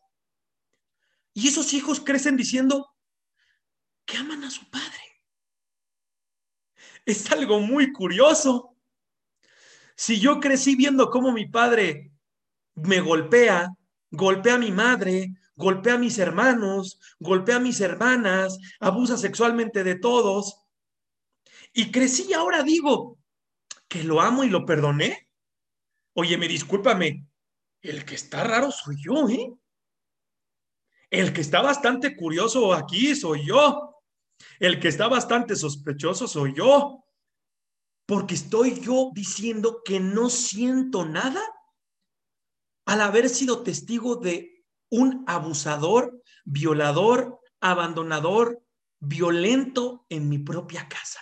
[1.34, 2.96] Y esos hijos crecen diciendo
[4.06, 5.00] que aman a su padre.
[7.06, 8.76] Es algo muy curioso.
[9.96, 12.15] Si yo crecí viendo cómo mi padre
[12.76, 13.74] me golpea,
[14.12, 19.96] golpea a mi madre, golpea a mis hermanos, golpea a mis hermanas, abusa sexualmente de
[19.96, 20.62] todos.
[21.74, 23.18] Y crecí y ahora digo
[23.88, 25.30] que lo amo y lo perdoné.
[26.14, 27.28] Oye, me discúlpame,
[27.82, 29.54] el que está raro soy yo, ¿eh?
[31.10, 34.02] El que está bastante curioso aquí soy yo.
[34.60, 37.06] El que está bastante sospechoso soy yo,
[38.06, 41.42] porque estoy yo diciendo que no siento nada
[42.86, 48.62] al haber sido testigo de un abusador, violador, abandonador,
[49.00, 51.20] violento en mi propia casa.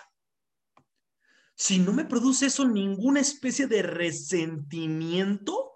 [1.56, 5.72] Si no me produce eso ninguna especie de resentimiento,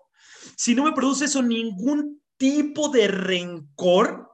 [0.56, 4.30] si no me produce eso ningún tipo de rencor,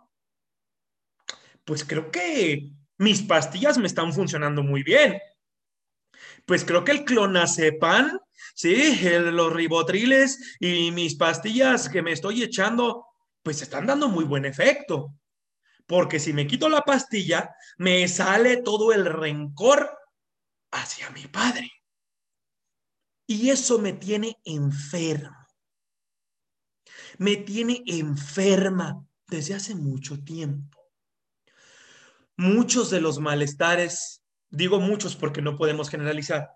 [1.66, 5.20] pues creo que mis pastillas me están funcionando muy bien.
[6.46, 8.20] Pues creo que el clonazepam,
[8.54, 13.06] sí, los ribotriles y mis pastillas que me estoy echando,
[13.42, 15.14] pues están dando muy buen efecto.
[15.86, 19.98] Porque si me quito la pastilla, me sale todo el rencor
[20.72, 21.70] hacia mi padre.
[23.28, 25.38] Y eso me tiene enfermo.
[27.18, 30.80] Me tiene enferma desde hace mucho tiempo.
[32.38, 36.50] Muchos de los malestares, digo muchos porque no podemos generalizar,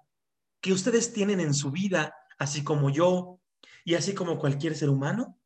[0.62, 3.40] que ustedes tienen en su vida, así como yo
[3.84, 5.40] y así como cualquier ser humano,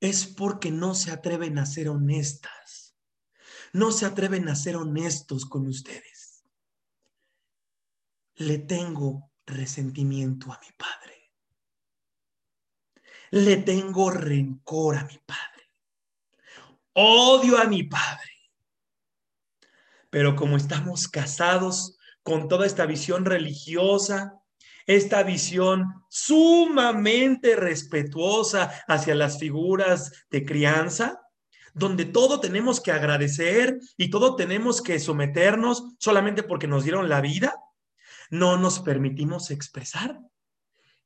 [0.00, 2.96] es porque no se atreven a ser honestas.
[3.72, 6.44] No se atreven a ser honestos con ustedes.
[8.34, 11.32] Le tengo resentimiento a mi padre.
[13.30, 15.70] Le tengo rencor a mi padre.
[16.94, 18.50] Odio a mi padre.
[20.08, 24.40] Pero como estamos casados con toda esta visión religiosa,
[24.86, 31.20] esta visión sumamente respetuosa hacia las figuras de crianza,
[31.74, 37.20] donde todo tenemos que agradecer y todo tenemos que someternos solamente porque nos dieron la
[37.20, 37.54] vida,
[38.30, 40.20] no nos permitimos expresar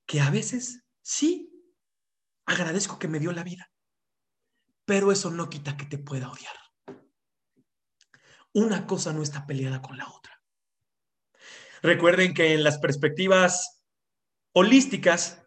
[0.06, 1.50] que a veces sí,
[2.46, 3.70] agradezco que me dio la vida,
[4.84, 6.54] pero eso no quita que te pueda odiar.
[8.52, 10.33] Una cosa no está peleada con la otra.
[11.84, 13.84] Recuerden que en las perspectivas
[14.54, 15.44] holísticas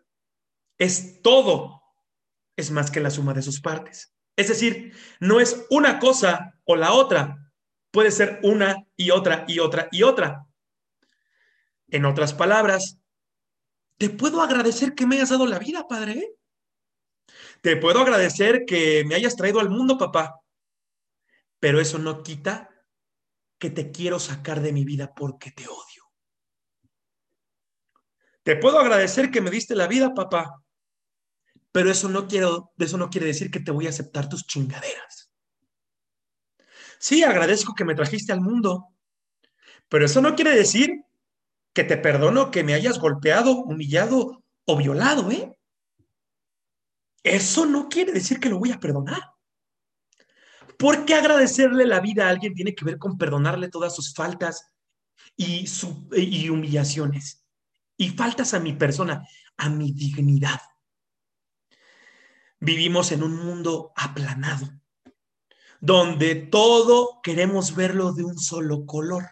[0.78, 1.82] es todo,
[2.56, 4.13] es más que la suma de sus partes.
[4.36, 7.52] Es decir, no es una cosa o la otra,
[7.89, 10.45] puede ser una y otra y otra y otra.
[11.88, 13.00] En otras palabras,
[13.97, 16.36] te puedo agradecer que me hayas dado la vida, padre.
[17.62, 20.39] Te puedo agradecer que me hayas traído al mundo, papá.
[21.60, 22.69] Pero eso no quita
[23.58, 25.87] que te quiero sacar de mi vida porque te odio.
[28.47, 30.63] Te puedo agradecer que me diste la vida, papá,
[31.73, 35.33] pero eso no quiero, eso no quiere decir que te voy a aceptar tus chingaderas.
[36.97, 38.95] Sí, agradezco que me trajiste al mundo,
[39.89, 40.89] pero eso no quiere decir
[41.73, 45.53] que te perdono que me hayas golpeado, humillado o violado, ¿eh?
[47.23, 49.23] Eso no quiere decir que lo voy a perdonar.
[50.79, 54.71] Porque agradecerle la vida a alguien tiene que ver con perdonarle todas sus faltas
[55.36, 55.65] y,
[56.13, 57.43] y humillaciones
[57.97, 60.62] y faltas a mi persona, a mi dignidad.
[62.60, 64.69] Vivimos en un mundo aplanado,
[65.79, 69.29] donde todo queremos verlo de un solo color,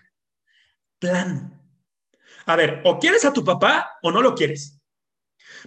[1.00, 1.62] plano.
[2.46, 4.80] A ver, o quieres a tu papá o no lo quieres.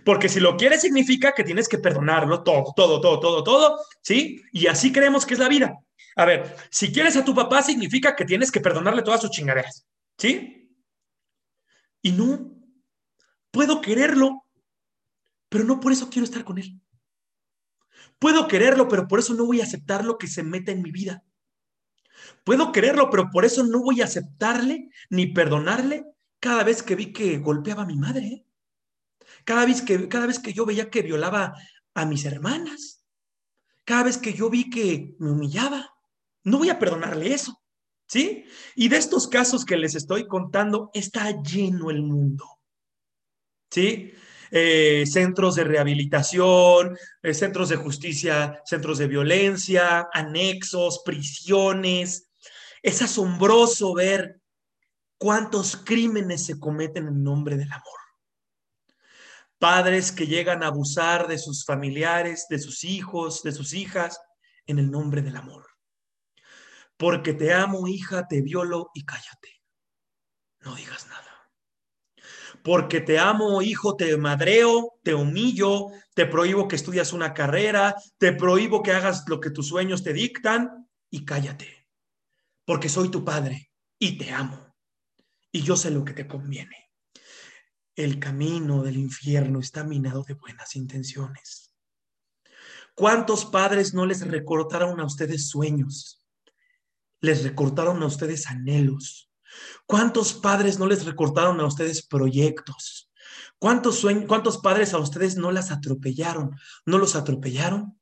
[0.04, 4.42] Porque si lo quieres significa que tienes que perdonarlo todo, todo, todo, todo, todo, ¿sí?
[4.52, 5.74] Y así creemos que es la vida.
[6.16, 9.86] A ver, si quieres a tu papá significa que tienes que perdonarle todas sus chingaderas,
[10.16, 10.72] ¿sí?
[12.02, 12.57] Y no,
[13.50, 14.44] Puedo quererlo,
[15.48, 16.80] pero no por eso quiero estar con él.
[18.18, 20.90] Puedo quererlo, pero por eso no voy a aceptar lo que se meta en mi
[20.90, 21.24] vida.
[22.44, 26.04] Puedo quererlo, pero por eso no voy a aceptarle ni perdonarle
[26.40, 28.44] cada vez que vi que golpeaba a mi madre.
[29.44, 31.54] Cada vez que, cada vez que yo veía que violaba
[31.94, 33.04] a mis hermanas.
[33.84, 35.94] Cada vez que yo vi que me humillaba.
[36.44, 37.62] No voy a perdonarle eso.
[38.06, 38.44] ¿Sí?
[38.74, 42.57] Y de estos casos que les estoy contando, está lleno el mundo.
[43.70, 44.12] ¿Sí?
[44.50, 52.30] Eh, centros de rehabilitación, eh, centros de justicia, centros de violencia, anexos, prisiones.
[52.82, 54.40] Es asombroso ver
[55.18, 57.98] cuántos crímenes se cometen en nombre del amor.
[59.58, 64.18] Padres que llegan a abusar de sus familiares, de sus hijos, de sus hijas,
[64.66, 65.66] en el nombre del amor.
[66.96, 69.62] Porque te amo, hija, te violo y cállate.
[70.60, 71.27] No digas nada
[72.62, 78.32] porque te amo, hijo, te madreo, te humillo, te prohíbo que estudias una carrera, te
[78.32, 81.88] prohíbo que hagas lo que tus sueños te dictan y cállate,
[82.64, 84.74] porque soy tu padre y te amo
[85.50, 86.90] y yo sé lo que te conviene.
[87.96, 91.72] El camino del infierno está minado de buenas intenciones.
[92.94, 96.18] ¿Cuántos padres no les recortaron a ustedes sueños?
[97.20, 99.27] les recortaron a ustedes anhelos?
[99.86, 103.10] ¿Cuántos padres no les recortaron a ustedes proyectos?
[103.58, 106.56] ¿Cuántos, ¿Cuántos padres a ustedes no las atropellaron?
[106.86, 107.98] ¿No los atropellaron?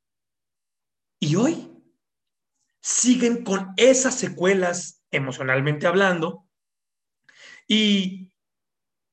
[1.18, 1.72] Y hoy
[2.80, 6.46] siguen con esas secuelas, emocionalmente hablando,
[7.66, 8.32] y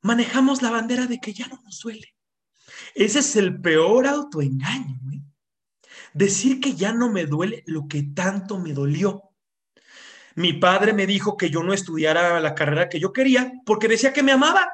[0.01, 2.13] manejamos la bandera de que ya no nos duele.
[2.93, 4.99] Ese es el peor autoengaño.
[5.13, 5.21] ¿eh?
[6.13, 9.32] Decir que ya no me duele lo que tanto me dolió.
[10.35, 14.13] Mi padre me dijo que yo no estudiara la carrera que yo quería porque decía
[14.13, 14.71] que me amaba.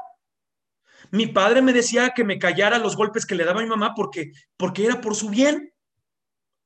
[1.11, 4.31] Mi padre me decía que me callara los golpes que le daba mi mamá porque,
[4.57, 5.73] porque era por su bien.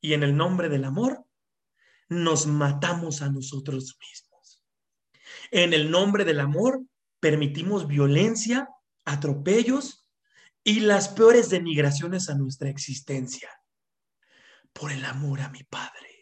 [0.02, 1.26] Y en el nombre del amor
[2.10, 4.62] nos matamos a nosotros mismos.
[5.50, 6.84] En el nombre del amor
[7.20, 8.68] permitimos violencia,
[9.06, 10.10] atropellos
[10.64, 13.50] y las peores denigraciones a nuestra existencia.
[14.74, 16.13] Por el amor a mi Padre,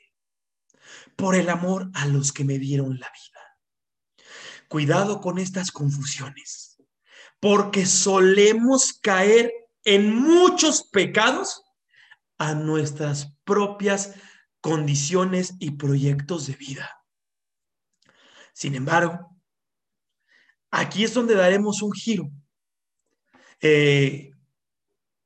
[1.21, 4.25] por el amor a los que me dieron la vida.
[4.67, 6.81] Cuidado con estas confusiones,
[7.39, 9.53] porque solemos caer
[9.84, 11.62] en muchos pecados
[12.39, 14.15] a nuestras propias
[14.62, 16.89] condiciones y proyectos de vida.
[18.53, 19.39] Sin embargo,
[20.71, 22.31] aquí es donde daremos un giro
[23.60, 24.31] eh,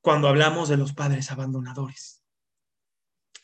[0.02, 2.15] cuando hablamos de los padres abandonadores.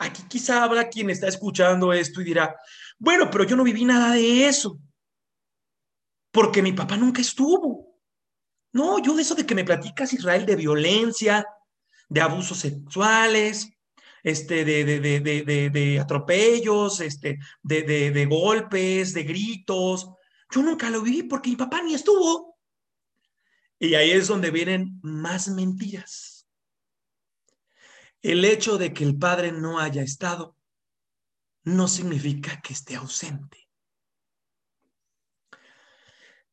[0.02, 2.56] Aquí quizá habrá quien está escuchando esto y dirá,
[2.98, 4.80] bueno, pero yo no viví nada de eso,
[6.32, 8.00] porque mi papá nunca estuvo.
[8.72, 11.46] No, yo de eso de que me platicas, Israel, de violencia,
[12.08, 13.70] de abusos sexuales,
[14.22, 20.08] este, de, de, de, atropellos, este, de, golpes, de gritos.
[20.50, 22.58] Yo nunca lo viví porque mi papá ni estuvo.
[23.78, 26.31] Y ahí es donde vienen más mentiras.
[28.22, 30.56] El hecho de que el padre no haya estado
[31.64, 33.68] no significa que esté ausente.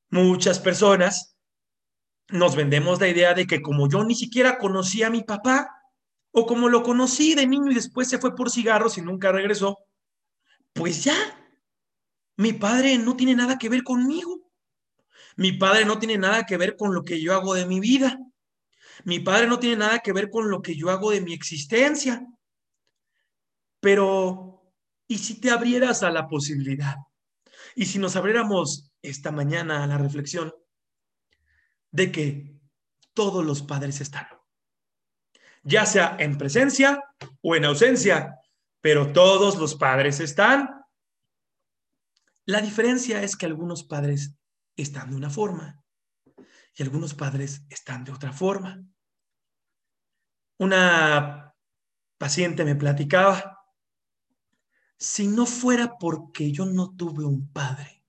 [0.10, 1.38] Muchas personas
[2.30, 5.70] nos vendemos la idea de que como yo ni siquiera conocí a mi papá,
[6.32, 9.78] o como lo conocí de niño y después se fue por cigarros y nunca regresó,
[10.74, 11.16] pues ya,
[12.38, 14.52] mi padre no tiene nada que ver conmigo.
[15.36, 18.20] Mi padre no tiene nada que ver con lo que yo hago de mi vida.
[19.06, 22.26] Mi padre no tiene nada que ver con lo que yo hago de mi existencia.
[23.80, 24.74] Pero,
[25.08, 26.96] ¿y si te abrieras a la posibilidad?
[27.76, 30.54] ¿Y si nos abriéramos esta mañana a la reflexión
[31.92, 32.60] de que
[33.14, 34.28] todos los padres están?
[35.64, 37.04] ya sea en presencia
[37.42, 38.40] o en ausencia,
[38.82, 40.84] pero todos los padres están.
[42.46, 44.36] La diferencia es que algunos padres
[44.76, 45.84] están de una forma
[46.76, 48.84] y algunos padres están de otra forma.
[50.58, 51.56] Una
[52.18, 53.60] paciente me platicaba,
[54.98, 58.04] si no fuera porque yo no tuve un padre,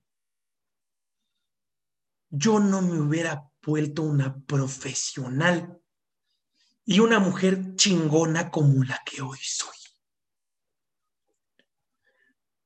[2.29, 5.81] yo no me hubiera vuelto una profesional
[6.85, 9.75] y una mujer chingona como la que hoy soy.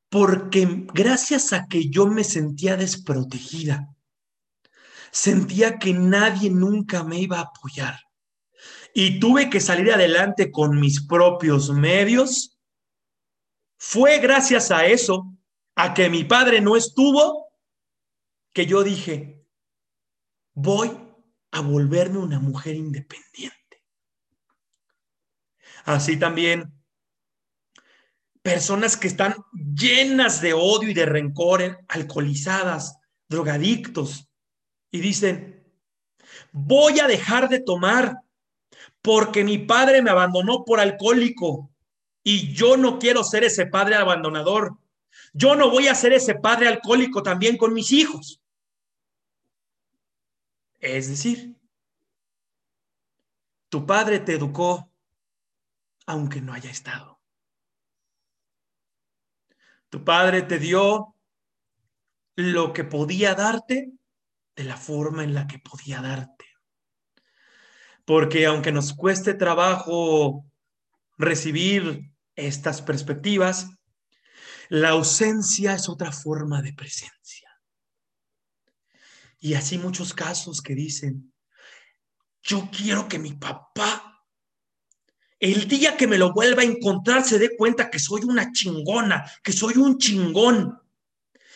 [0.10, 3.95] Porque gracias a que yo me sentía desprotegida,
[5.16, 7.98] sentía que nadie nunca me iba a apoyar
[8.94, 12.60] y tuve que salir adelante con mis propios medios,
[13.78, 15.34] fue gracias a eso,
[15.76, 17.48] a que mi padre no estuvo,
[18.54, 19.42] que yo dije,
[20.54, 20.92] voy
[21.52, 23.86] a volverme una mujer independiente.
[25.86, 26.74] Así también
[28.42, 32.98] personas que están llenas de odio y de rencor, alcoholizadas,
[33.30, 34.30] drogadictos,
[34.96, 35.62] y dicen,
[36.54, 38.22] voy a dejar de tomar
[39.02, 41.70] porque mi padre me abandonó por alcohólico
[42.24, 44.78] y yo no quiero ser ese padre abandonador.
[45.34, 48.42] Yo no voy a ser ese padre alcohólico también con mis hijos.
[50.80, 51.54] Es decir,
[53.68, 54.90] tu padre te educó
[56.06, 57.20] aunque no haya estado.
[59.90, 61.14] Tu padre te dio
[62.38, 63.92] lo que podía darte
[64.56, 66.46] de la forma en la que podía darte.
[68.06, 70.46] Porque aunque nos cueste trabajo
[71.18, 73.68] recibir estas perspectivas,
[74.70, 77.50] la ausencia es otra forma de presencia.
[79.40, 81.34] Y así muchos casos que dicen,
[82.42, 84.16] yo quiero que mi papá
[85.40, 89.30] el día que me lo vuelva a encontrar se dé cuenta que soy una chingona,
[89.44, 90.80] que soy un chingón.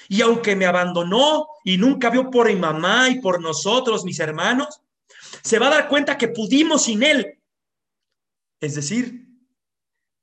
[0.09, 4.81] Y aunque me abandonó y nunca vio por mi mamá y por nosotros, mis hermanos,
[5.43, 7.39] se va a dar cuenta que pudimos sin él.
[8.59, 9.27] Es decir,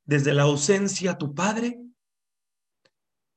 [0.05, 1.81] desde la ausencia tu padre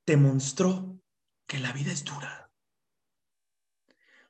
[0.04, 1.00] te mostró
[1.46, 2.50] que la vida es dura.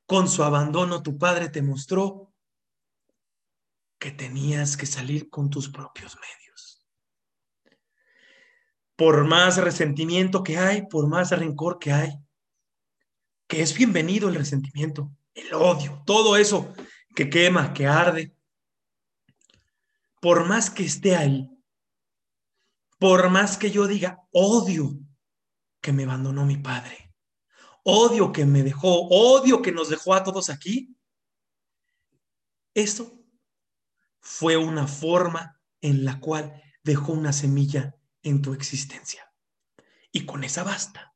[0.04, 2.34] Con su abandono tu padre te mostró
[3.98, 6.49] que tenías que salir con tus propios medios.
[9.00, 12.18] Por más resentimiento que hay, por más rencor que hay,
[13.46, 16.74] que es bienvenido el resentimiento, el odio, todo eso
[17.16, 18.36] que quema, que arde,
[20.20, 21.48] por más que esté ahí,
[22.98, 24.98] por más que yo diga, odio
[25.80, 27.14] que me abandonó mi padre,
[27.82, 30.94] odio que me dejó, odio que nos dejó a todos aquí,
[32.74, 33.24] eso
[34.20, 39.32] fue una forma en la cual dejó una semilla en tu existencia.
[40.12, 41.14] Y con esa basta.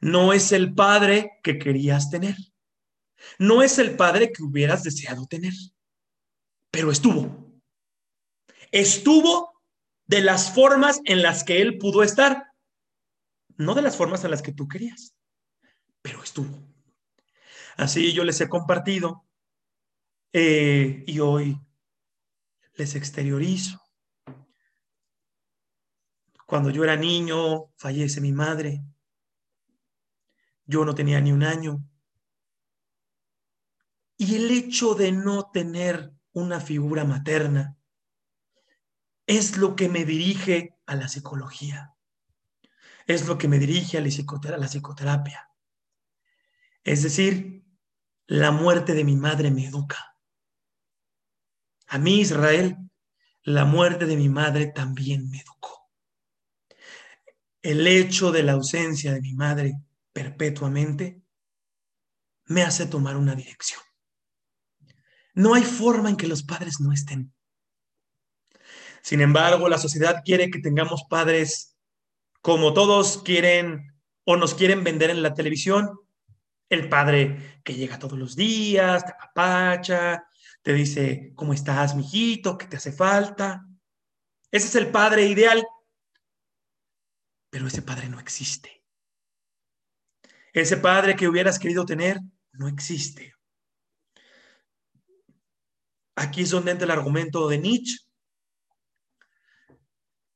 [0.00, 2.36] No es el padre que querías tener.
[3.38, 5.52] No es el padre que hubieras deseado tener.
[6.70, 7.60] Pero estuvo.
[8.70, 9.60] Estuvo
[10.06, 12.52] de las formas en las que él pudo estar.
[13.56, 15.14] No de las formas en las que tú querías.
[16.02, 16.58] Pero estuvo.
[17.76, 19.26] Así yo les he compartido
[20.32, 21.60] eh, y hoy
[22.74, 23.80] les exteriorizo.
[26.50, 28.82] Cuando yo era niño, fallece mi madre.
[30.64, 31.88] Yo no tenía ni un año.
[34.16, 37.78] Y el hecho de no tener una figura materna
[39.28, 41.94] es lo que me dirige a la psicología.
[43.06, 45.48] Es lo que me dirige a la psicoterapia.
[46.82, 47.64] Es decir,
[48.26, 50.16] la muerte de mi madre me educa.
[51.86, 52.76] A mí, Israel,
[53.44, 55.79] la muerte de mi madre también me educó.
[57.62, 59.74] El hecho de la ausencia de mi madre
[60.12, 61.20] perpetuamente
[62.46, 63.80] me hace tomar una dirección.
[65.34, 67.32] No hay forma en que los padres no estén.
[69.02, 71.76] Sin embargo, la sociedad quiere que tengamos padres
[72.42, 73.94] como todos quieren
[74.24, 75.98] o nos quieren vender en la televisión.
[76.68, 80.24] El padre que llega todos los días, te apapacha,
[80.62, 82.56] te dice, ¿cómo estás, mijito?
[82.56, 83.66] ¿Qué te hace falta?
[84.50, 85.64] Ese es el padre ideal.
[87.50, 88.84] Pero ese padre no existe.
[90.52, 92.18] Ese padre que hubieras querido tener
[92.52, 93.34] no existe.
[96.16, 97.98] Aquí es donde entra el argumento de Nietzsche.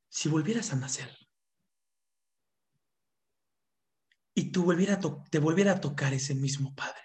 [0.08, 1.10] Si volvieras a nacer
[4.34, 4.98] y tú volviera
[5.30, 7.02] te volviera a tocar ese mismo padre,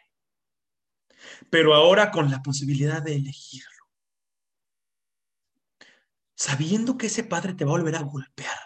[1.50, 3.86] pero ahora con la posibilidad de elegirlo.
[6.36, 8.58] Sabiendo que ese padre te va a volver a golpear,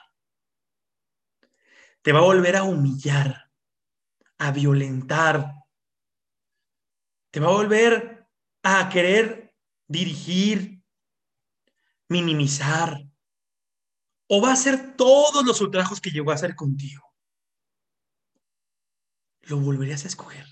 [2.03, 3.49] te va a volver a humillar,
[4.37, 5.55] a violentar,
[7.31, 8.27] te va a volver
[8.61, 9.55] a querer
[9.87, 10.83] dirigir,
[12.09, 13.01] minimizar,
[14.27, 17.03] o va a hacer todos los ultrajos que llegó a hacer contigo.
[19.43, 20.45] Lo volverías a escoger.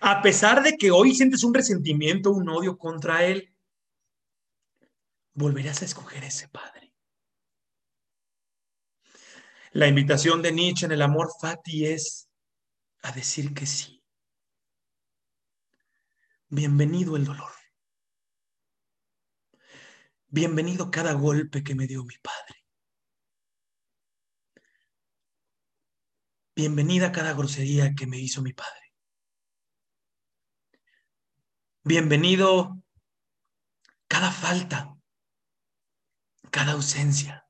[0.00, 3.52] A pesar de que hoy sientes un resentimiento, un odio contra Él,
[5.34, 6.87] volverás a escoger ese Padre.
[9.78, 12.28] La invitación de Nietzsche en el amor fati es
[13.04, 14.02] a decir que sí.
[16.48, 17.52] Bienvenido el dolor.
[20.26, 22.66] Bienvenido cada golpe que me dio mi Padre.
[26.56, 28.92] Bienvenida cada grosería que me hizo mi Padre.
[31.84, 32.82] Bienvenido
[34.08, 34.98] cada falta,
[36.50, 37.47] cada ausencia,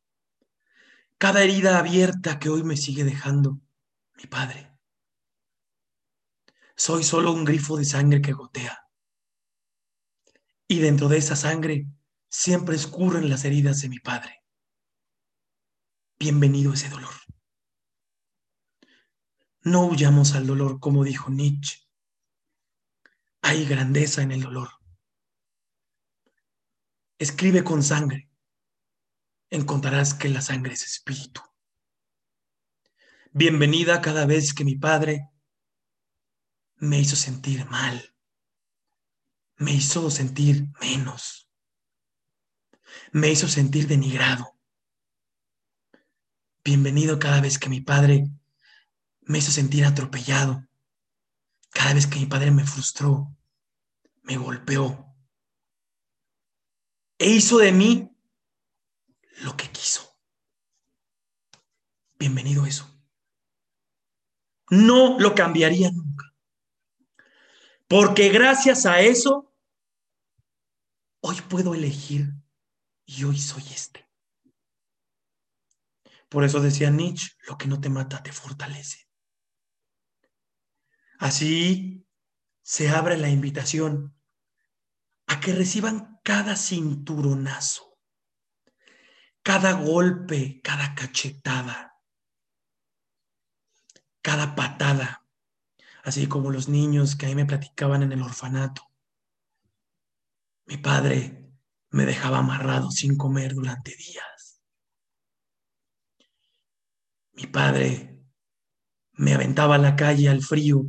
[1.19, 3.61] cada herida abierta que hoy me sigue dejando
[4.17, 4.73] mi Padre.
[6.77, 8.89] Soy solo un grifo de sangre que gotea.
[10.69, 11.89] Y dentro de esa sangre
[12.29, 14.45] siempre escurren las heridas de mi Padre.
[16.21, 17.15] Bienvenido ese dolor.
[19.63, 21.79] No huyamos al dolor, como dijo Nietzsche.
[23.43, 24.69] Hay grandeza en el dolor.
[27.19, 28.29] Escribe con sangre.
[29.51, 31.41] Encontrarás que la sangre es espíritu.
[33.33, 35.29] Bienvenida cada vez que mi padre
[36.77, 38.15] me hizo sentir mal.
[39.57, 41.51] Me hizo sentir menos.
[43.13, 44.59] Me hizo sentir denigrado.
[46.63, 48.31] Bienvenido cada vez que mi padre
[49.23, 50.67] me hizo sentir atropellado.
[51.71, 53.35] Cada vez que mi padre me frustró,
[54.23, 55.09] me golpeó
[57.19, 58.11] e hizo de mí
[59.43, 60.19] lo que quiso.
[62.19, 62.87] Bienvenido eso.
[64.71, 66.35] No lo cambiaría nunca.
[67.87, 69.55] Porque gracias a eso,
[71.21, 72.35] hoy puedo elegir
[73.07, 74.07] y hoy soy este.
[76.29, 79.09] Por eso decía Nietzsche, lo que no te mata te fortalece.
[81.19, 82.07] Así
[82.63, 84.15] se abre la invitación
[85.27, 87.88] a que reciban cada cinturonazo,
[89.43, 91.95] cada golpe, cada cachetada,
[94.21, 95.27] cada patada,
[96.05, 98.83] así como los niños que ahí me platicaban en el orfanato.
[100.67, 101.51] Mi padre
[101.91, 104.63] me dejaba amarrado sin comer durante días.
[107.33, 108.21] Mi padre
[109.13, 110.85] me aventaba a la calle al frío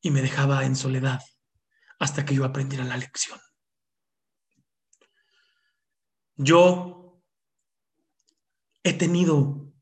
[0.00, 1.20] y me dejaba en soledad
[1.98, 3.38] hasta que yo aprendiera la lección.
[6.36, 6.99] Yo
[8.82, 9.72] he tenido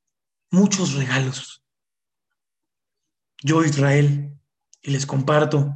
[0.50, 1.64] muchos regalos.
[3.42, 4.38] Yo, Israel,
[4.82, 5.72] y les comparto,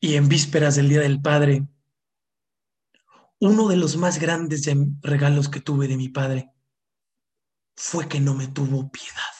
[0.00, 1.68] y en vísperas del Día del Padre,
[3.40, 4.68] uno de los más grandes
[5.00, 6.52] regalos que tuve de mi padre
[7.74, 9.34] fue que no me tuvo piedad.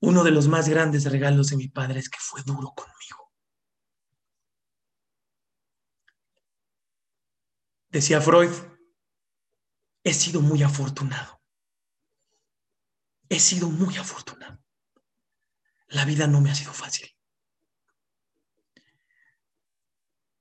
[0.00, 3.21] Uno de los más grandes regalos de mi padre es que fue duro conmigo.
[7.92, 8.50] Decía Freud,
[10.02, 11.40] he sido muy afortunado.
[13.28, 14.60] He sido muy afortunado.
[15.86, 17.08] La vida no me ha sido fácil.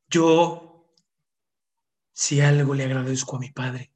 [0.08, 0.92] Yo,
[2.14, 3.94] si algo le agradezco a mi padre,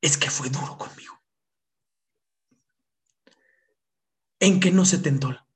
[0.00, 1.20] es que fue duro conmigo.
[4.40, 5.46] en que no se tentó,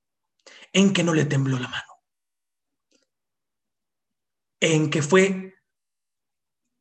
[0.73, 2.03] en que no le tembló la mano,
[4.61, 5.54] en que fue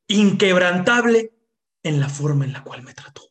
[0.07, 1.33] inquebrantable
[1.83, 3.21] en la forma en la cual me trató.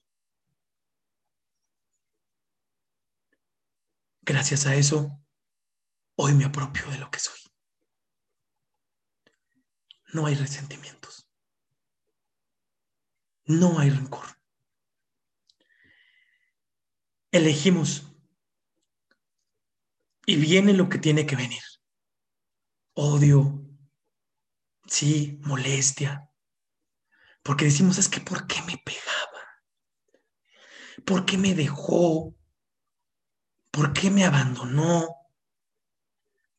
[4.23, 5.20] Gracias a eso,
[6.16, 7.41] hoy me apropio de lo que soy.
[10.12, 11.27] No hay resentimientos.
[13.47, 14.27] No hay rencor.
[17.33, 18.12] Elegimos
[20.27, 21.62] y viene lo que tiene que venir.
[22.95, 23.66] Odio,
[24.87, 26.32] sí, molestia.
[27.43, 29.32] Porque decimos, es que ¿por qué me pegaba?
[31.05, 32.34] ¿Por qué me dejó?
[33.70, 35.09] ¿Por qué me abandonó?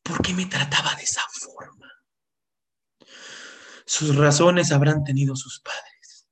[0.02, 1.90] ¿Por qué me trataba de esa forma?
[3.86, 6.28] Sus razones habrán tenido sus padres.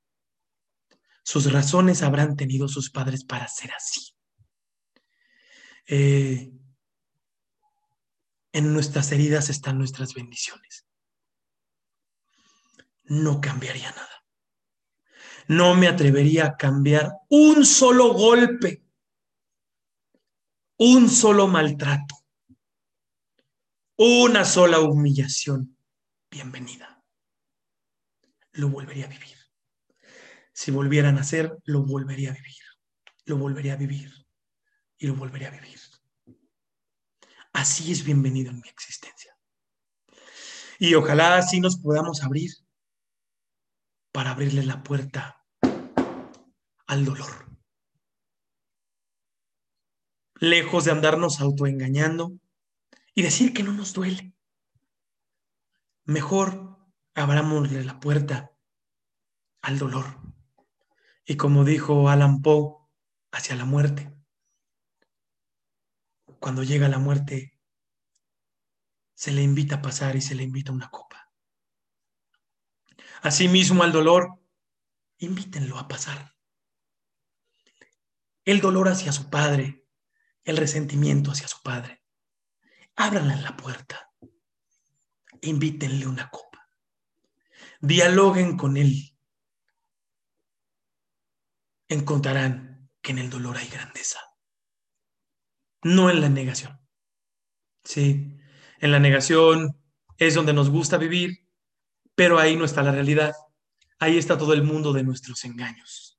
[1.22, 4.14] Sus razones habrán tenido sus padres para ser así.
[5.86, 6.52] Eh,
[8.52, 10.86] en nuestras heridas están nuestras bendiciones.
[13.04, 14.21] No cambiaría nada.
[15.48, 18.84] No me atrevería a cambiar un solo golpe,
[20.78, 22.14] un solo maltrato,
[23.96, 25.76] una sola humillación.
[26.30, 27.02] Bienvenida.
[28.52, 29.36] Lo volvería a vivir.
[30.52, 32.62] Si volviera a nacer, lo volvería a vivir.
[33.24, 34.12] Lo volvería a vivir.
[34.98, 35.78] Y lo volvería a vivir
[37.52, 39.36] así es bienvenido en mi existencia.
[40.78, 42.50] Y ojalá así nos podamos abrir
[44.12, 45.44] para abrirle la puerta
[46.86, 47.50] al dolor.
[50.38, 52.32] Lejos de andarnos autoengañando
[53.14, 54.34] y decir que no nos duele.
[56.04, 56.78] Mejor
[57.14, 58.52] abramosle la puerta
[59.62, 60.04] al dolor.
[61.24, 62.76] Y como dijo Alan Poe,
[63.30, 64.12] hacia la muerte
[66.42, 67.56] cuando llega la muerte,
[69.14, 71.11] se le invita a pasar y se le invita una copa.
[73.22, 74.40] Asimismo al dolor,
[75.18, 76.34] invítenlo a pasar.
[78.44, 79.86] El dolor hacia su padre,
[80.44, 82.02] el resentimiento hacia su padre.
[82.96, 84.10] Ábranle la puerta.
[85.40, 86.68] Invítenle una copa.
[87.80, 89.16] Dialoguen con él.
[91.88, 94.20] Encontrarán que en el dolor hay grandeza
[95.82, 96.80] no en la negación.
[97.84, 98.38] Sí,
[98.78, 99.76] en la negación
[100.16, 101.48] es donde nos gusta vivir,
[102.14, 103.34] pero ahí no está la realidad.
[103.98, 106.18] Ahí está todo el mundo de nuestros engaños,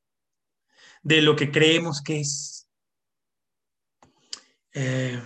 [1.01, 2.69] de lo que creemos que es,
[4.73, 5.21] eh,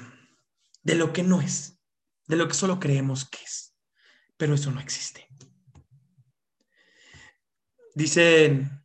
[0.81, 1.79] de lo que no es,
[2.25, 3.75] de lo que solo creemos que es,
[4.37, 5.27] pero eso no existe.
[7.93, 8.83] Dicen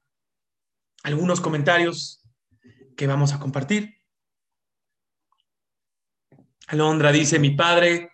[1.03, 2.23] algunos comentarios
[2.97, 3.97] que vamos a compartir.
[6.67, 8.11] Alondra dice, mi padre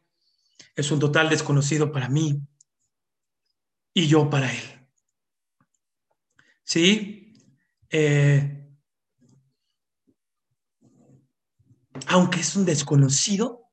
[0.75, 2.41] es un total desconocido para mí
[3.99, 4.63] y yo para él.
[6.63, 7.35] ¿Sí?
[7.91, 8.65] Eh,
[12.07, 13.69] aunque es un desconocido,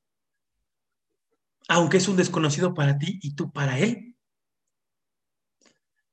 [1.68, 4.18] aunque es un desconocido para ti y tú para él,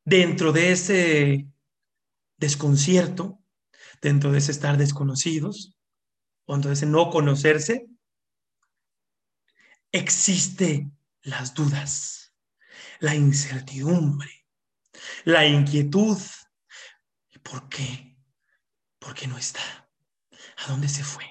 [0.04, 1.48] dentro de ese
[2.36, 3.40] desconcierto,
[4.02, 5.74] dentro de ese estar desconocidos,
[6.44, 7.88] o dentro de ese no conocerse,
[9.90, 10.90] existe
[11.22, 12.21] las dudas,
[13.03, 14.46] la incertidumbre,
[15.24, 16.16] la inquietud.
[17.30, 18.16] ¿Y por qué?
[18.98, 19.61] ¿Por qué no está?
[20.59, 21.24] ¿A dónde se fue?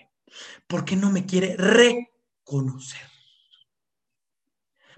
[0.68, 3.08] ¿Por qué no me quiere reconocer?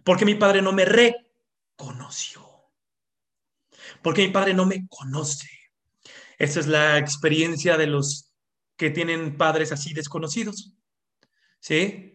[0.03, 2.43] ¿Por qué mi padre no me reconoció?
[4.01, 5.49] ¿Por qué mi padre no me conoce?
[6.39, 8.33] Esa es la experiencia de los
[8.75, 10.73] que tienen padres así desconocidos.
[11.59, 12.09] ¿Sí?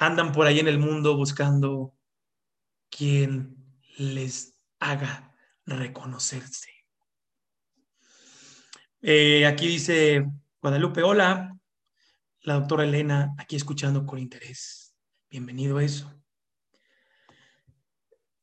[0.00, 1.94] andan por ahí en el mundo buscando
[2.90, 3.56] quien
[3.96, 5.34] les haga
[5.64, 6.70] reconocerse.
[9.02, 10.26] Eh, aquí dice
[10.60, 11.56] Guadalupe, hola,
[12.42, 14.94] la doctora Elena, aquí escuchando con interés.
[15.30, 16.22] Bienvenido a eso.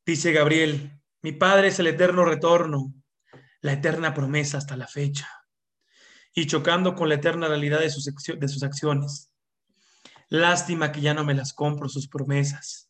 [0.04, 2.94] Dice Gabriel, mi Padre es el eterno retorno,
[3.60, 5.28] la eterna promesa hasta la fecha,
[6.32, 9.30] y chocando con la eterna realidad de sus, de sus acciones.
[10.28, 12.87] Lástima que ya no me las compro sus promesas.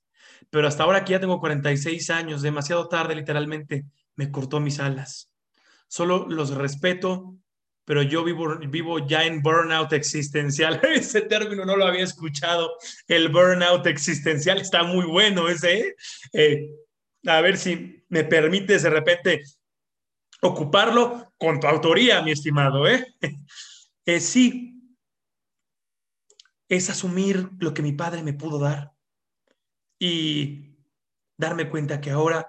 [0.50, 3.84] Pero hasta ahora que ya tengo 46 años, demasiado tarde literalmente
[4.16, 5.30] me cortó mis alas.
[5.88, 7.36] Solo los respeto,
[7.84, 10.80] pero yo vivo, vivo ya en burnout existencial.
[10.94, 12.76] Ese término no lo había escuchado.
[13.06, 15.80] El burnout existencial está muy bueno ese.
[15.80, 15.96] ¿eh?
[16.32, 16.70] Eh,
[17.26, 19.42] a ver si me permites de repente
[20.42, 22.86] ocuparlo con tu autoría, mi estimado.
[22.86, 23.06] ¿eh?
[24.04, 24.96] eh sí,
[26.68, 28.92] es asumir lo que mi padre me pudo dar
[29.98, 30.76] y
[31.36, 32.48] darme cuenta que ahora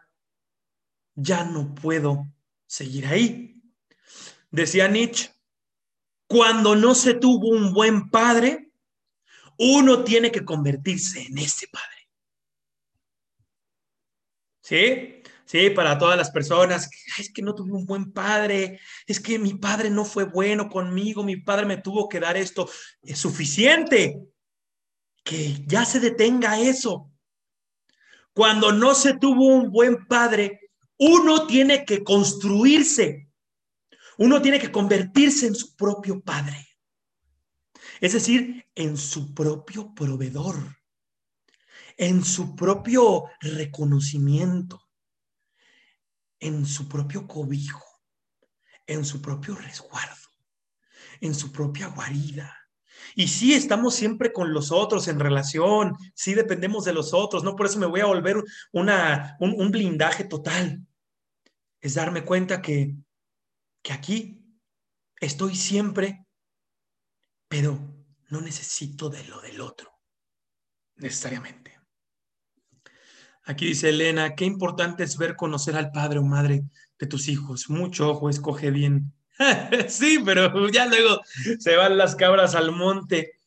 [1.15, 2.27] ya no puedo
[2.65, 3.61] seguir ahí.
[4.51, 5.31] Decía Nietzsche,
[6.27, 8.71] cuando no se tuvo un buen padre,
[9.57, 12.09] uno tiene que convertirse en ese padre.
[14.61, 15.15] ¿Sí?
[15.45, 16.87] Sí, para todas las personas,
[17.17, 21.23] es que no tuve un buen padre, es que mi padre no fue bueno conmigo,
[21.23, 22.69] mi padre me tuvo que dar esto.
[23.01, 24.21] Es suficiente
[25.23, 27.11] que ya se detenga eso.
[28.33, 33.29] Cuando no se tuvo un buen padre, uno tiene que construirse,
[34.17, 36.67] uno tiene que convertirse en su propio padre,
[38.01, 40.77] es decir, en su propio proveedor,
[41.97, 44.89] en su propio reconocimiento
[46.39, 47.83] en su propio cobijo,
[48.87, 50.29] en su propio resguardo,
[51.21, 52.55] en su propia guarida.
[53.15, 57.55] Y sí estamos siempre con los otros en relación, sí dependemos de los otros, no
[57.55, 60.85] por eso me voy a volver una, un, blindaje total.
[61.81, 62.95] Es darme cuenta que,
[63.81, 64.43] que aquí
[65.19, 66.25] estoy siempre,
[67.47, 67.79] pero
[68.29, 69.91] no necesito de lo del otro,
[70.95, 71.79] necesariamente.
[73.43, 76.65] Aquí dice Elena, qué importante es ver conocer al padre o madre
[76.99, 77.67] de tus hijos.
[77.69, 79.11] Mucho ojo, escoge bien.
[79.87, 81.21] sí, pero ya luego
[81.59, 83.39] se van las cabras al monte.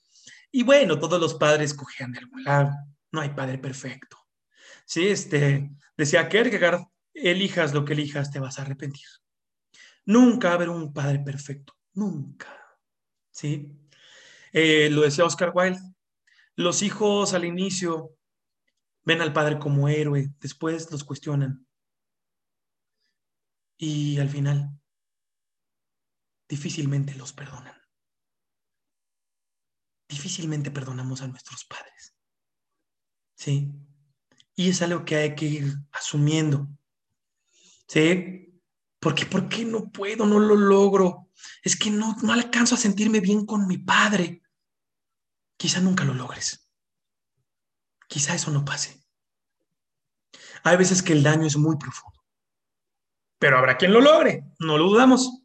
[0.51, 2.45] Y bueno, todos los padres cojean de algún.
[3.11, 4.19] No hay padre perfecto.
[4.85, 6.85] Sí, este, decía Kierkegaard,
[7.15, 9.07] elijas lo que elijas, te vas a arrepentir.
[10.05, 11.75] Nunca va a haber un padre perfecto.
[11.95, 12.49] Nunca.
[13.31, 13.79] ¿Sí?
[14.53, 15.81] Eh, lo decía Oscar Wilde.
[16.57, 18.17] Los hijos al inicio
[19.05, 21.67] ven al padre como héroe, después los cuestionan.
[23.79, 24.71] Y al final,
[26.53, 27.75] difícilmente los perdonan.
[30.07, 32.15] Difícilmente perdonamos a nuestros padres.
[33.35, 33.73] ¿Sí?
[34.55, 36.69] Y es algo que hay que ir asumiendo.
[37.89, 38.61] ¿Sí?
[39.01, 40.27] Porque, ¿por qué no puedo?
[40.27, 41.31] No lo logro.
[41.63, 44.43] Es que no, no alcanzo a sentirme bien con mi padre.
[45.57, 46.69] Quizá nunca lo logres.
[48.09, 49.03] Quizá eso no pase.
[50.65, 52.23] Hay veces que el daño es muy profundo,
[53.39, 55.42] pero habrá quien lo logre, no lo dudamos.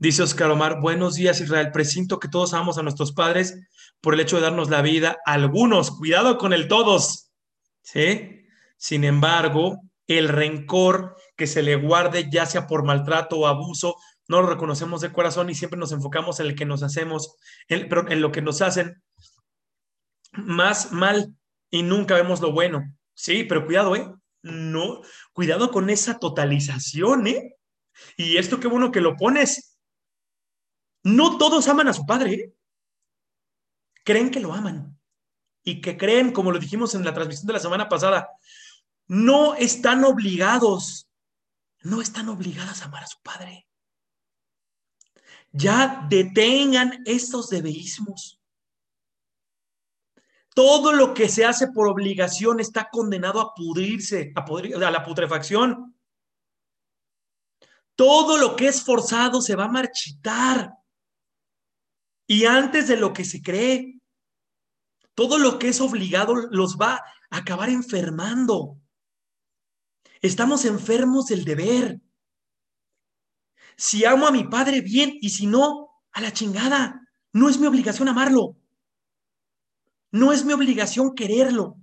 [0.00, 3.58] Dice Oscar Omar, buenos días Israel, presinto que todos amamos a nuestros padres
[4.00, 7.32] por el hecho de darnos la vida, algunos, cuidado con el todos,
[7.82, 8.46] ¿sí?
[8.76, 13.96] Sin embargo, el rencor que se le guarde, ya sea por maltrato o abuso,
[14.28, 17.34] no lo reconocemos de corazón y siempre nos enfocamos en el que nos hacemos,
[17.66, 19.02] pero en lo que nos hacen
[20.30, 21.34] más mal
[21.70, 22.84] y nunca vemos lo bueno.
[23.14, 24.08] Sí, pero cuidado, ¿eh?
[24.42, 25.00] No,
[25.32, 27.56] cuidado con esa totalización, ¿eh?
[28.16, 29.77] Y esto qué bueno que lo pones.
[31.02, 32.54] No todos aman a su padre, ¿eh?
[34.04, 34.98] Creen que lo aman.
[35.62, 38.28] Y que creen, como lo dijimos en la transmisión de la semana pasada,
[39.06, 41.08] no están obligados,
[41.82, 43.66] no están obligadas a amar a su padre.
[45.52, 48.40] Ya detengan estos debeísmos.
[50.54, 55.94] Todo lo que se hace por obligación está condenado a pudrirse, a, a la putrefacción.
[57.94, 60.77] Todo lo que es forzado se va a marchitar.
[62.28, 64.00] Y antes de lo que se cree,
[65.14, 68.78] todo lo que es obligado los va a acabar enfermando.
[70.20, 72.00] Estamos enfermos del deber.
[73.76, 77.00] Si amo a mi padre, bien, y si no, a la chingada.
[77.32, 78.56] No es mi obligación amarlo.
[80.10, 81.78] No es mi obligación quererlo.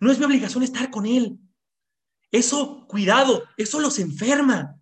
[0.00, 1.38] No es mi obligación estar con él.
[2.32, 4.80] Eso, cuidado, eso los enferma.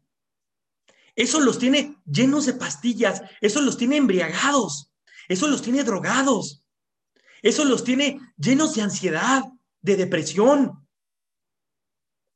[1.16, 3.22] Eso los tiene llenos de pastillas.
[3.40, 4.85] Eso los tiene embriagados.
[5.28, 6.64] Eso los tiene drogados.
[7.42, 9.42] Eso los tiene llenos de ansiedad,
[9.80, 10.88] de depresión.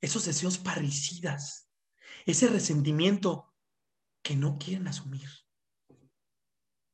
[0.01, 1.68] Esos deseos parricidas.
[2.26, 3.55] Ese resentimiento
[4.22, 5.28] que no quieren asumir.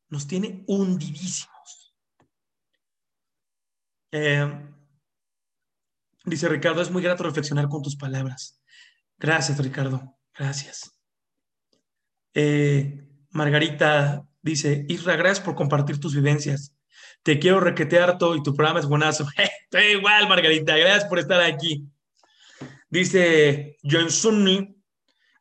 [0.09, 1.97] Nos tiene hundidísimos.
[4.13, 4.73] Eh,
[6.25, 8.63] dice Ricardo, es muy grato reflexionar con tus palabras.
[9.19, 10.17] Gracias, Ricardo.
[10.35, 10.93] Gracias.
[12.35, 16.75] Eh, Margarita dice, Isra, gracias por compartir tus vivencias.
[17.23, 19.27] Te quiero requetear todo y tu programa es buenazo.
[19.93, 20.77] Igual, Margarita.
[20.77, 21.85] Gracias por estar aquí.
[22.89, 24.77] Dice John Sunni,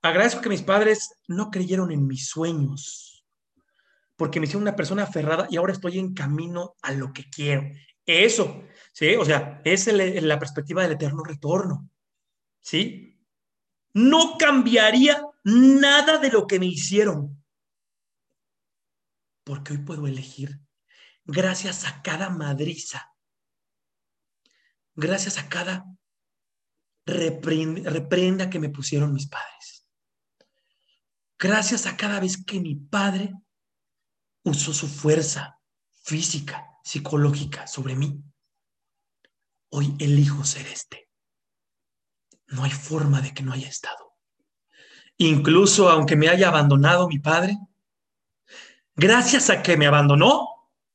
[0.05, 3.25] Agradezco que mis padres no creyeron en mis sueños,
[4.15, 7.63] porque me hicieron una persona aferrada y ahora estoy en camino a lo que quiero.
[8.05, 9.15] Eso, ¿sí?
[9.15, 11.89] O sea, es la perspectiva del eterno retorno,
[12.61, 13.19] ¿sí?
[13.95, 17.43] No cambiaría nada de lo que me hicieron,
[19.45, 20.59] porque hoy puedo elegir
[21.23, 23.09] gracias a cada madriza,
[24.95, 25.85] gracias a cada
[27.05, 29.55] reprenda que me pusieron mis padres
[31.37, 33.33] gracias a cada vez que mi padre
[34.43, 35.59] usó su fuerza
[36.03, 38.21] física, psicológica sobre mí.
[39.69, 41.09] Hoy elijo ser este.
[42.47, 44.13] No hay forma de que no haya estado.
[45.17, 47.57] Incluso aunque me haya abandonado mi padre,
[48.95, 50.47] gracias a que me abandonó,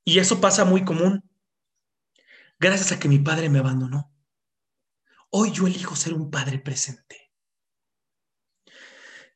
[0.05, 1.22] y eso pasa muy común,
[2.59, 4.12] gracias a que mi padre me abandonó,
[5.30, 7.30] hoy yo elijo ser un padre presente.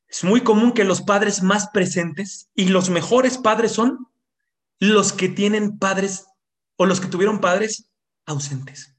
[0.09, 4.07] Es muy común que los padres más presentes y los mejores padres son
[4.79, 6.27] los que tienen padres
[6.77, 7.91] o los que tuvieron padres
[8.27, 8.97] ausentes.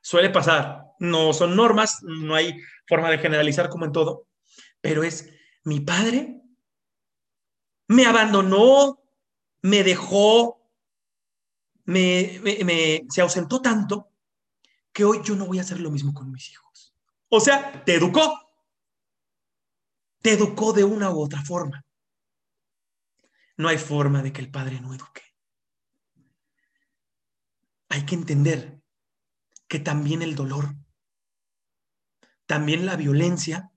[0.00, 4.26] Suele pasar, no son normas, no hay forma de generalizar como en todo,
[4.80, 5.28] pero es
[5.64, 6.40] mi padre
[7.90, 9.02] me abandonó,
[9.62, 10.62] me dejó,
[11.86, 12.40] me,
[13.10, 14.12] se ausentó tanto
[14.92, 16.94] que hoy yo no voy a hacer lo mismo con mis hijos.
[17.28, 18.32] O sea, te educó,
[20.22, 21.84] te educó de una u otra forma.
[23.56, 25.22] No hay forma de que el Padre no eduque.
[27.88, 28.80] Hay que entender
[29.66, 30.76] que también el dolor,
[32.46, 33.72] también la violencia,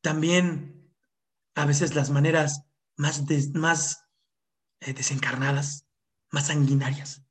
[0.00, 0.92] también
[1.54, 2.66] a veces las maneras
[2.96, 3.22] más,
[3.54, 4.08] más
[4.80, 5.86] eh, desencarnadas,
[6.30, 7.24] más sanguinarias,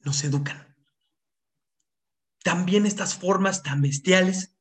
[0.00, 0.76] nos educan.
[2.42, 4.56] También estas formas tan bestiales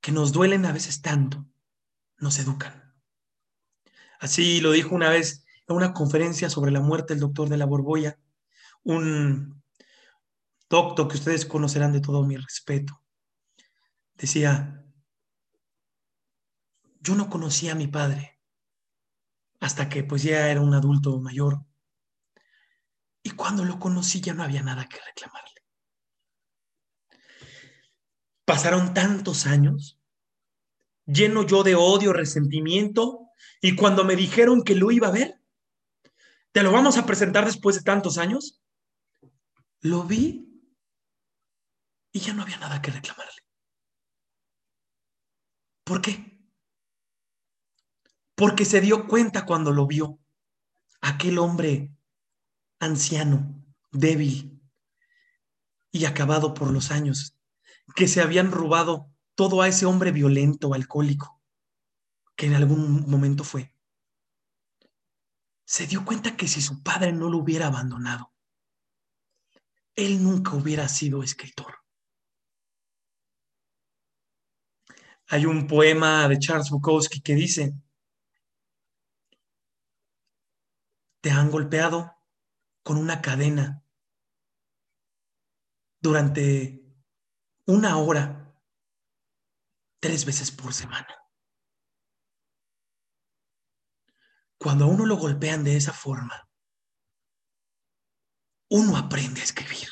[0.00, 1.46] que nos duelen a veces tanto,
[2.18, 2.94] nos educan.
[4.20, 7.66] Así lo dijo una vez en una conferencia sobre la muerte el doctor de la
[7.66, 8.18] Borbolla,
[8.82, 9.62] un
[10.68, 13.00] doctor que ustedes conocerán de todo mi respeto.
[14.14, 14.84] Decía,
[17.00, 18.33] yo no conocía a mi padre
[19.64, 21.64] hasta que pues ya era un adulto mayor.
[23.22, 25.62] Y cuando lo conocí ya no había nada que reclamarle.
[28.44, 29.98] Pasaron tantos años,
[31.06, 33.30] lleno yo de odio, resentimiento,
[33.62, 35.40] y cuando me dijeron que lo iba a ver,
[36.52, 38.62] te lo vamos a presentar después de tantos años,
[39.80, 40.46] lo vi
[42.12, 43.40] y ya no había nada que reclamarle.
[45.84, 46.33] ¿Por qué?
[48.34, 50.18] Porque se dio cuenta cuando lo vio,
[51.00, 51.92] aquel hombre
[52.80, 54.60] anciano, débil
[55.92, 57.36] y acabado por los años,
[57.94, 61.40] que se habían robado todo a ese hombre violento, alcohólico,
[62.36, 63.74] que en algún momento fue.
[65.64, 68.32] Se dio cuenta que si su padre no lo hubiera abandonado,
[69.94, 71.78] él nunca hubiera sido escritor.
[75.28, 77.74] Hay un poema de Charles Bukowski que dice,
[81.24, 82.14] te han golpeado
[82.82, 83.82] con una cadena
[85.98, 86.84] durante
[87.66, 88.54] una hora,
[90.00, 91.08] tres veces por semana.
[94.58, 96.46] Cuando a uno lo golpean de esa forma,
[98.68, 99.88] uno aprende a escribir.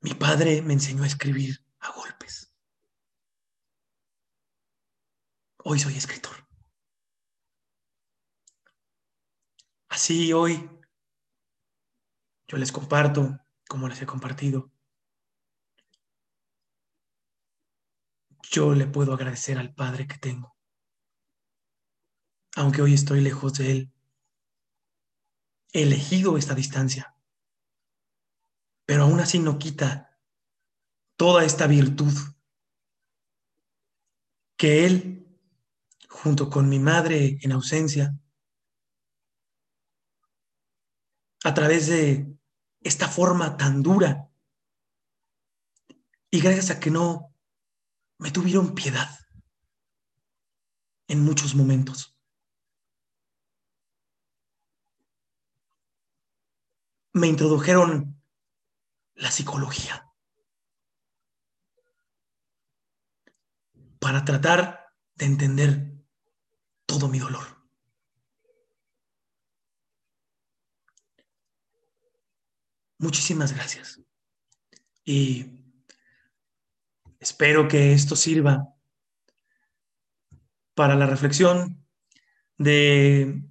[0.00, 2.45] Mi padre me enseñó a escribir a golpes.
[5.68, 6.46] Hoy soy escritor.
[9.88, 10.70] Así hoy
[12.46, 14.70] yo les comparto como les he compartido.
[18.48, 20.56] Yo le puedo agradecer al Padre que tengo.
[22.54, 23.92] Aunque hoy estoy lejos de Él,
[25.72, 27.16] he elegido esta distancia.
[28.84, 30.16] Pero aún así no quita
[31.16, 32.12] toda esta virtud
[34.56, 35.25] que Él,
[36.22, 38.18] junto con mi madre en ausencia,
[41.44, 42.36] a través de
[42.80, 44.30] esta forma tan dura,
[46.30, 47.34] y gracias a que no
[48.18, 49.08] me tuvieron piedad
[51.06, 52.16] en muchos momentos.
[57.12, 58.20] Me introdujeron
[59.14, 60.12] la psicología
[64.00, 65.95] para tratar de entender
[66.86, 67.44] todo mi dolor.
[72.98, 74.00] Muchísimas gracias.
[75.04, 75.64] Y
[77.20, 78.74] espero que esto sirva
[80.74, 81.86] para la reflexión
[82.56, 83.42] de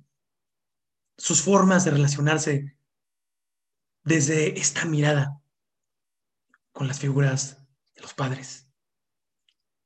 [1.17, 2.77] sus formas de relacionarse
[4.03, 5.41] desde esta mirada
[6.71, 7.65] con las figuras
[7.95, 8.67] de los padres.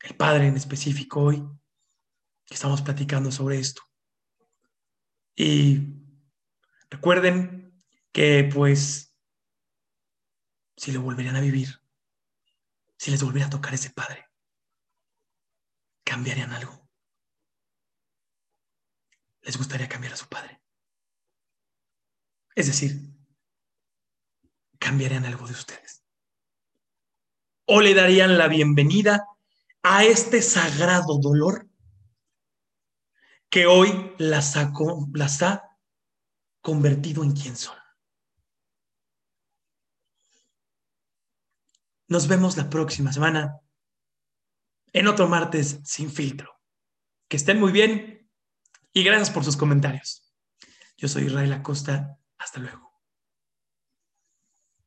[0.02, 1.48] El padre en específico hoy,
[2.50, 3.84] estamos platicando sobre esto.
[5.36, 5.82] Y
[6.90, 7.74] recuerden
[8.12, 9.16] que pues
[10.76, 11.82] si lo volverían a vivir,
[12.98, 14.28] si les volviera a tocar ese padre,
[16.04, 16.90] ¿cambiarían algo?
[19.42, 20.62] ¿Les gustaría cambiar a su padre?
[22.56, 23.00] Es decir,
[24.80, 26.04] ¿cambiarían algo de ustedes?
[27.66, 29.26] ¿O le darían la bienvenida
[29.84, 31.69] a este sagrado dolor
[33.50, 34.72] que hoy las ha,
[36.62, 37.78] convertido en quien son?
[42.08, 43.60] Nos vemos la próxima semana
[44.94, 46.60] en otro martes sin filtro.
[47.28, 48.30] Que estén muy bien
[48.94, 50.34] y gracias por sus comentarios.
[50.98, 52.18] Yo soy Israel Acosta.
[52.38, 52.89] Hasta luego.